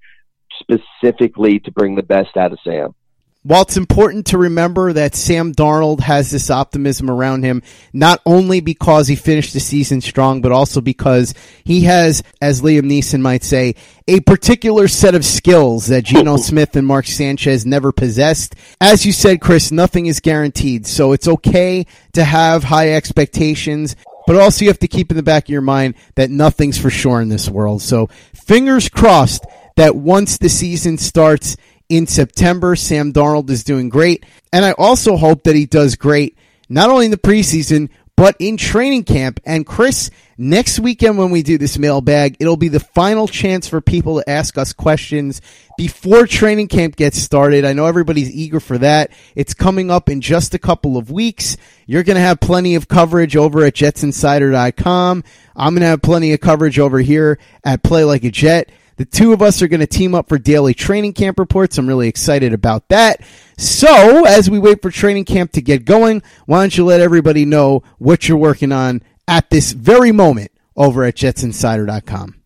specifically 0.60 1.60
to 1.60 1.70
bring 1.70 1.94
the 1.94 2.02
best 2.02 2.36
out 2.36 2.52
of 2.52 2.58
Sam. 2.64 2.94
While 3.42 3.62
it's 3.62 3.78
important 3.78 4.26
to 4.26 4.38
remember 4.38 4.92
that 4.92 5.14
Sam 5.14 5.54
Darnold 5.54 6.00
has 6.00 6.30
this 6.30 6.50
optimism 6.50 7.10
around 7.10 7.42
him, 7.42 7.62
not 7.90 8.20
only 8.26 8.60
because 8.60 9.08
he 9.08 9.16
finished 9.16 9.54
the 9.54 9.60
season 9.60 10.02
strong, 10.02 10.42
but 10.42 10.52
also 10.52 10.82
because 10.82 11.32
he 11.64 11.84
has, 11.84 12.22
as 12.42 12.60
Liam 12.60 12.82
Neeson 12.82 13.22
might 13.22 13.42
say, 13.42 13.76
a 14.06 14.20
particular 14.20 14.88
set 14.88 15.14
of 15.14 15.24
skills 15.24 15.86
that 15.86 16.04
Geno 16.04 16.36
Smith 16.36 16.76
and 16.76 16.86
Mark 16.86 17.06
Sanchez 17.06 17.64
never 17.64 17.92
possessed. 17.92 18.56
As 18.78 19.06
you 19.06 19.12
said, 19.12 19.40
Chris, 19.40 19.72
nothing 19.72 20.04
is 20.04 20.20
guaranteed, 20.20 20.86
so 20.86 21.12
it's 21.12 21.26
okay 21.28 21.86
to 22.12 22.22
have 22.22 22.64
high 22.64 22.92
expectations. 22.92 23.96
But 24.26 24.36
also, 24.36 24.66
you 24.66 24.70
have 24.70 24.80
to 24.80 24.86
keep 24.86 25.10
in 25.10 25.16
the 25.16 25.22
back 25.22 25.44
of 25.44 25.48
your 25.48 25.62
mind 25.62 25.94
that 26.14 26.28
nothing's 26.28 26.76
for 26.76 26.90
sure 26.90 27.22
in 27.22 27.30
this 27.30 27.48
world. 27.48 27.80
So, 27.80 28.08
fingers 28.34 28.90
crossed 28.90 29.46
that 29.76 29.96
once 29.96 30.36
the 30.36 30.50
season 30.50 30.98
starts, 30.98 31.56
in 31.90 32.06
September. 32.06 32.74
Sam 32.76 33.12
Darnold 33.12 33.50
is 33.50 33.64
doing 33.64 33.90
great. 33.90 34.24
And 34.52 34.64
I 34.64 34.72
also 34.72 35.18
hope 35.18 35.42
that 35.42 35.54
he 35.56 35.66
does 35.66 35.96
great, 35.96 36.38
not 36.68 36.88
only 36.88 37.04
in 37.04 37.10
the 37.10 37.18
preseason, 37.18 37.90
but 38.16 38.36
in 38.38 38.56
training 38.56 39.04
camp. 39.04 39.40
And 39.44 39.66
Chris, 39.66 40.10
Next 40.42 40.80
weekend 40.80 41.18
when 41.18 41.30
we 41.30 41.42
do 41.42 41.58
this 41.58 41.76
mailbag, 41.76 42.38
it'll 42.40 42.56
be 42.56 42.68
the 42.68 42.80
final 42.80 43.28
chance 43.28 43.68
for 43.68 43.82
people 43.82 44.18
to 44.18 44.30
ask 44.30 44.56
us 44.56 44.72
questions 44.72 45.42
before 45.76 46.26
training 46.26 46.68
camp 46.68 46.96
gets 46.96 47.18
started. 47.18 47.66
I 47.66 47.74
know 47.74 47.84
everybody's 47.84 48.30
eager 48.30 48.58
for 48.58 48.78
that. 48.78 49.10
It's 49.34 49.52
coming 49.52 49.90
up 49.90 50.08
in 50.08 50.22
just 50.22 50.54
a 50.54 50.58
couple 50.58 50.96
of 50.96 51.10
weeks. 51.10 51.58
You're 51.84 52.04
going 52.04 52.16
to 52.16 52.22
have 52.22 52.40
plenty 52.40 52.74
of 52.74 52.88
coverage 52.88 53.36
over 53.36 53.66
at 53.66 53.74
jetsinsider.com. 53.74 55.24
I'm 55.54 55.74
going 55.74 55.82
to 55.82 55.88
have 55.88 56.00
plenty 56.00 56.32
of 56.32 56.40
coverage 56.40 56.78
over 56.78 57.00
here 57.00 57.38
at 57.62 57.82
Play 57.82 58.04
Like 58.04 58.24
a 58.24 58.30
Jet. 58.30 58.72
The 59.00 59.06
two 59.06 59.32
of 59.32 59.40
us 59.40 59.62
are 59.62 59.66
going 59.66 59.80
to 59.80 59.86
team 59.86 60.14
up 60.14 60.28
for 60.28 60.36
daily 60.36 60.74
training 60.74 61.14
camp 61.14 61.38
reports. 61.38 61.78
I'm 61.78 61.86
really 61.86 62.06
excited 62.06 62.52
about 62.52 62.86
that. 62.88 63.22
So, 63.56 64.26
as 64.26 64.50
we 64.50 64.58
wait 64.58 64.82
for 64.82 64.90
training 64.90 65.24
camp 65.24 65.52
to 65.52 65.62
get 65.62 65.86
going, 65.86 66.22
why 66.44 66.60
don't 66.60 66.76
you 66.76 66.84
let 66.84 67.00
everybody 67.00 67.46
know 67.46 67.82
what 67.96 68.28
you're 68.28 68.36
working 68.36 68.72
on 68.72 69.00
at 69.26 69.48
this 69.48 69.72
very 69.72 70.12
moment 70.12 70.50
over 70.76 71.02
at 71.04 71.14
jetsinsider.com? 71.14 72.42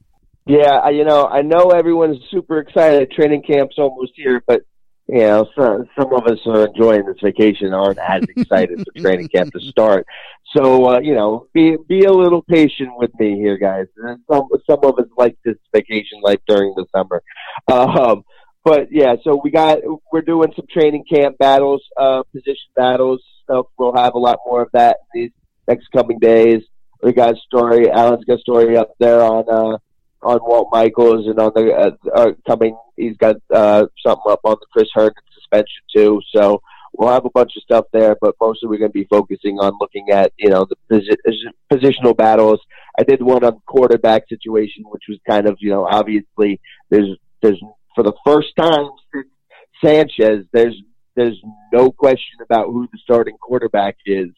Yeah, 0.47 0.91
you 0.91 1.05
know, 1.05 1.27
I 1.27 1.43
know 1.43 1.71
everyone's 1.71 2.23
super 2.31 2.61
excited. 2.61 3.11
Training 3.11 3.43
camp's 3.43 3.75
almost 3.77 4.13
here, 4.15 4.41
but 4.47 4.63
you 5.09 5.19
know, 5.19 5.49
some, 5.57 5.89
some 5.99 6.15
of 6.15 6.25
us 6.29 6.39
are 6.47 6.69
enjoying 6.69 7.05
this 7.05 7.19
vacation 7.21 7.75
aren't 7.75 7.99
as 7.99 8.23
excited 8.37 8.79
for 8.79 9.01
training 9.03 9.27
camp 9.27 9.53
to 9.55 9.61
start. 9.61 10.07
So, 10.57 10.87
uh, 10.89 11.01
you 11.01 11.15
know, 11.15 11.49
be 11.53 11.77
be 11.89 12.05
a 12.05 12.13
little 12.13 12.43
patient 12.43 12.91
with 12.97 13.11
me 13.19 13.37
here, 13.37 13.59
guys. 13.59 13.87
Some 14.31 14.49
some 14.69 14.79
of 14.83 14.99
us 14.99 15.07
like 15.17 15.37
this 15.45 15.57
vacation 15.73 16.21
life 16.23 16.41
during 16.47 16.75
the 16.77 16.87
summer. 16.95 17.23
Um, 17.67 18.25
but 18.65 18.89
yeah, 18.91 19.17
so 19.23 19.41
we 19.43 19.51
got 19.51 19.79
we're 20.13 20.23
doing 20.23 20.53
some 20.57 20.67
training 20.73 21.05
camp 21.13 21.39
battles, 21.39 21.83
uh, 21.97 22.23
position 22.33 22.71
battles. 22.77 23.23
So 23.47 23.69
we'll 23.79 23.95
have 23.95 24.15
a 24.15 24.19
lot 24.19 24.39
more 24.47 24.63
of 24.63 24.69
that 24.73 24.99
in 25.15 25.23
these 25.23 25.31
next 25.69 25.89
coming 25.93 26.19
days. 26.19 26.63
We 27.03 27.13
got 27.13 27.35
a 27.35 27.37
story. 27.37 27.91
Alan's 27.91 28.25
got 28.25 28.39
a 28.39 28.41
story 28.41 28.77
up 28.77 28.95
there 28.99 29.23
on 29.23 29.45
uh, 29.49 29.79
on 30.23 30.39
Walt 30.43 30.69
Michaels 30.73 31.27
and 31.27 31.39
on 31.39 31.53
the 31.55 31.73
uh, 31.75 31.91
uh, 32.15 32.33
coming. 32.47 32.77
He's 32.97 33.17
got 33.17 33.37
uh, 33.53 33.87
something 34.05 34.33
up 34.33 34.41
on 34.45 34.57
the 34.61 34.67
Chris 34.73 34.89
Herndon 34.95 35.15
suspension 35.35 35.83
too. 35.95 36.21
So 36.35 36.63
we'll 36.97 37.13
have 37.13 37.25
a 37.25 37.31
bunch 37.31 37.53
of 37.57 37.63
stuff 37.63 37.87
there, 37.93 38.17
but 38.21 38.37
mostly 38.41 38.69
we're 38.69 38.79
going 38.79 38.91
to 38.91 38.99
be 38.99 39.05
focusing 39.05 39.59
on 39.59 39.77
looking 39.81 40.11
at 40.11 40.33
you 40.37 40.51
know 40.51 40.67
the 40.69 40.77
posi- 40.91 41.53
positional 41.73 42.17
battles. 42.17 42.61
I 42.99 43.03
did 43.03 43.23
one 43.23 43.45
on 43.45 43.61
quarterback 43.67 44.29
situation, 44.29 44.85
which 44.87 45.05
was 45.09 45.19
kind 45.29 45.49
of 45.49 45.57
you 45.61 45.71
know 45.71 45.87
obviously 45.87 46.61
there's 46.91 47.17
there's 47.43 47.61
for 47.95 48.05
the 48.05 48.15
first 48.25 48.55
time 48.57 48.91
since 49.13 49.27
Sanchez 49.85 50.47
there's 50.53 50.81
there's 51.17 51.41
no 51.73 51.91
question 51.91 52.41
about 52.43 52.67
who 52.67 52.89
the 52.93 52.99
starting 53.03 53.37
quarterback 53.41 53.97
is. 54.05 54.31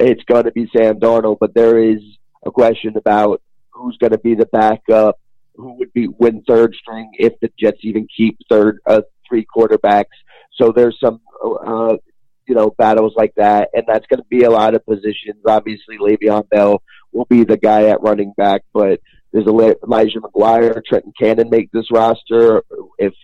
It's 0.00 0.24
going 0.24 0.44
to 0.44 0.52
be 0.52 0.68
Sam 0.76 0.98
Darnold, 0.98 1.38
but 1.38 1.54
there 1.54 1.78
is 1.78 2.00
a 2.44 2.50
question 2.50 2.96
about 2.96 3.40
who's 3.70 3.96
going 3.98 4.12
to 4.12 4.18
be 4.18 4.34
the 4.34 4.46
backup 4.46 5.18
who 5.56 5.74
would 5.74 5.92
be 5.92 6.08
win 6.08 6.42
third 6.46 6.74
string 6.74 7.12
if 7.18 7.38
the 7.40 7.50
Jets 7.58 7.78
even 7.82 8.08
keep 8.14 8.38
third 8.48 8.80
uh, 8.86 9.02
three 9.28 9.46
quarterbacks. 9.46 10.16
So 10.60 10.72
there's 10.72 10.98
some 11.02 11.20
uh, 11.42 11.96
you 12.46 12.54
know 12.54 12.70
battles 12.70 13.14
like 13.16 13.34
that, 13.36 13.70
and 13.72 13.84
that's 13.86 14.06
going 14.06 14.20
to 14.20 14.28
be 14.28 14.44
a 14.44 14.50
lot 14.50 14.74
of 14.74 14.84
positions. 14.86 15.42
Obviously, 15.46 15.98
Le'Veon 15.98 16.48
Bell 16.48 16.82
will 17.12 17.26
be 17.26 17.44
the 17.44 17.56
guy 17.56 17.88
at 17.88 18.02
running 18.02 18.32
back, 18.36 18.62
but 18.72 19.00
there's 19.32 19.46
Elijah 19.46 20.20
McGuire, 20.20 20.80
Trenton 20.84 21.12
Cannon 21.18 21.50
make 21.50 21.70
this 21.72 21.90
roster. 21.90 22.62
If 22.98 23.14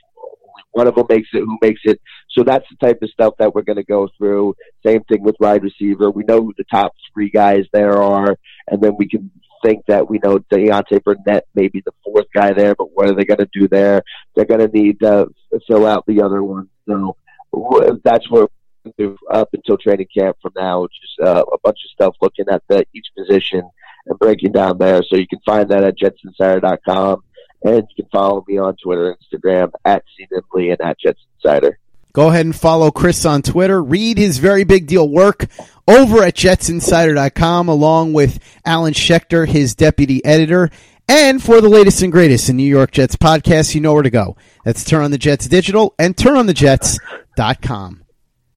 one 0.73 0.87
of 0.87 0.95
them 0.95 1.07
makes 1.09 1.29
it, 1.33 1.41
who 1.41 1.59
makes 1.63 1.81
it? 1.85 2.01
So 2.31 2.45
that's 2.45 2.65
the 2.71 2.87
type 2.87 2.99
of 3.03 3.11
stuff 3.11 3.35
that 3.39 3.55
we're 3.55 3.63
going 3.63 3.77
to 3.77 3.85
go 3.85 4.09
through. 4.17 4.55
Same 4.85 5.03
thing 5.05 5.23
with 5.23 5.37
wide 5.41 5.63
receiver. 5.63 6.11
We 6.11 6.25
know 6.25 6.43
who 6.43 6.53
the 6.57 6.65
top 6.71 6.93
three 7.13 7.31
guys 7.31 7.65
there 7.73 8.03
are, 8.03 8.37
and 8.69 8.81
then 8.81 8.97
we 8.97 9.09
can 9.09 9.31
think 9.65 9.85
that 9.89 10.09
we 10.09 10.19
know 10.23 10.39
Deontay 10.39 11.05
Burnett 11.05 11.47
may 11.55 11.69
be 11.69 11.83
the 11.85 11.93
fourth 12.05 12.27
guy 12.35 12.53
there, 12.55 12.75
but 12.75 12.89
what 12.95 13.09
are 13.09 13.15
they 13.15 13.25
going 13.25 13.39
to 13.39 13.49
do 13.53 13.69
there? 13.69 14.03
They're 14.35 14.47
going 14.47 14.61
to 14.61 14.69
need 14.69 15.01
to 15.01 15.29
fill 15.67 15.87
out 15.87 16.07
the 16.07 16.23
other 16.23 16.43
ones. 16.43 16.69
So 16.89 17.17
that's 18.05 18.27
do 18.99 19.17
up 19.31 19.51
until 19.53 19.77
training 19.77 20.09
camp 20.17 20.37
from 20.41 20.53
now, 20.57 20.87
just 20.87 21.21
uh, 21.21 21.45
a 21.53 21.59
bunch 21.63 21.79
of 21.85 21.91
stuff 21.91 22.17
looking 22.21 22.47
at 22.51 22.63
the, 22.69 22.85
each 22.95 23.07
position 23.17 23.63
and 24.07 24.19
breaking 24.19 24.53
down 24.53 24.79
there. 24.79 25.03
So 25.03 25.17
you 25.17 25.27
can 25.27 25.41
find 25.45 25.69
that 25.69 25.85
at 25.85 25.99
jetsinsider.com. 25.99 27.23
And 27.63 27.87
you 27.91 28.05
can 28.05 28.11
follow 28.11 28.43
me 28.49 28.57
on 28.57 28.75
Twitter, 28.83 29.15
Instagram 29.15 29.71
at 29.85 30.03
CNimbley 30.19 30.71
and 30.73 30.81
at 30.81 30.97
JetsInsider. 30.99 31.73
Go 32.13 32.29
ahead 32.29 32.47
and 32.47 32.57
follow 32.57 32.91
Chris 32.91 33.25
on 33.25 33.43
Twitter. 33.43 33.81
Read 33.83 34.19
his 34.19 34.39
very 34.39 34.65
big 34.65 34.87
deal 34.87 35.09
work 35.09 35.47
over 35.87 36.23
at 36.23 36.35
jetsinsider.com 36.35 37.69
along 37.69 38.15
with 38.15 38.39
Alan 38.65 38.95
Schechter, 38.95 39.47
his 39.47 39.75
deputy 39.75 40.25
editor. 40.25 40.71
And 41.11 41.43
for 41.43 41.61
the 41.61 41.69
latest 41.69 42.03
and 42.03 42.13
greatest 42.13 42.49
in 42.49 42.57
New 42.57 42.63
York 42.63 42.93
Jets 42.93 43.17
podcasts, 43.17 43.75
you 43.75 43.81
know 43.81 43.93
where 43.93 44.05
to 44.05 44.11
go. 44.11 44.37
That's 44.65 44.85
Turn 44.85 45.03
on 45.03 45.11
the 45.11 45.19
Jets 45.19 45.49
Digital 45.49 45.93
and 45.99 46.15
turnonthejets.com. 46.15 48.05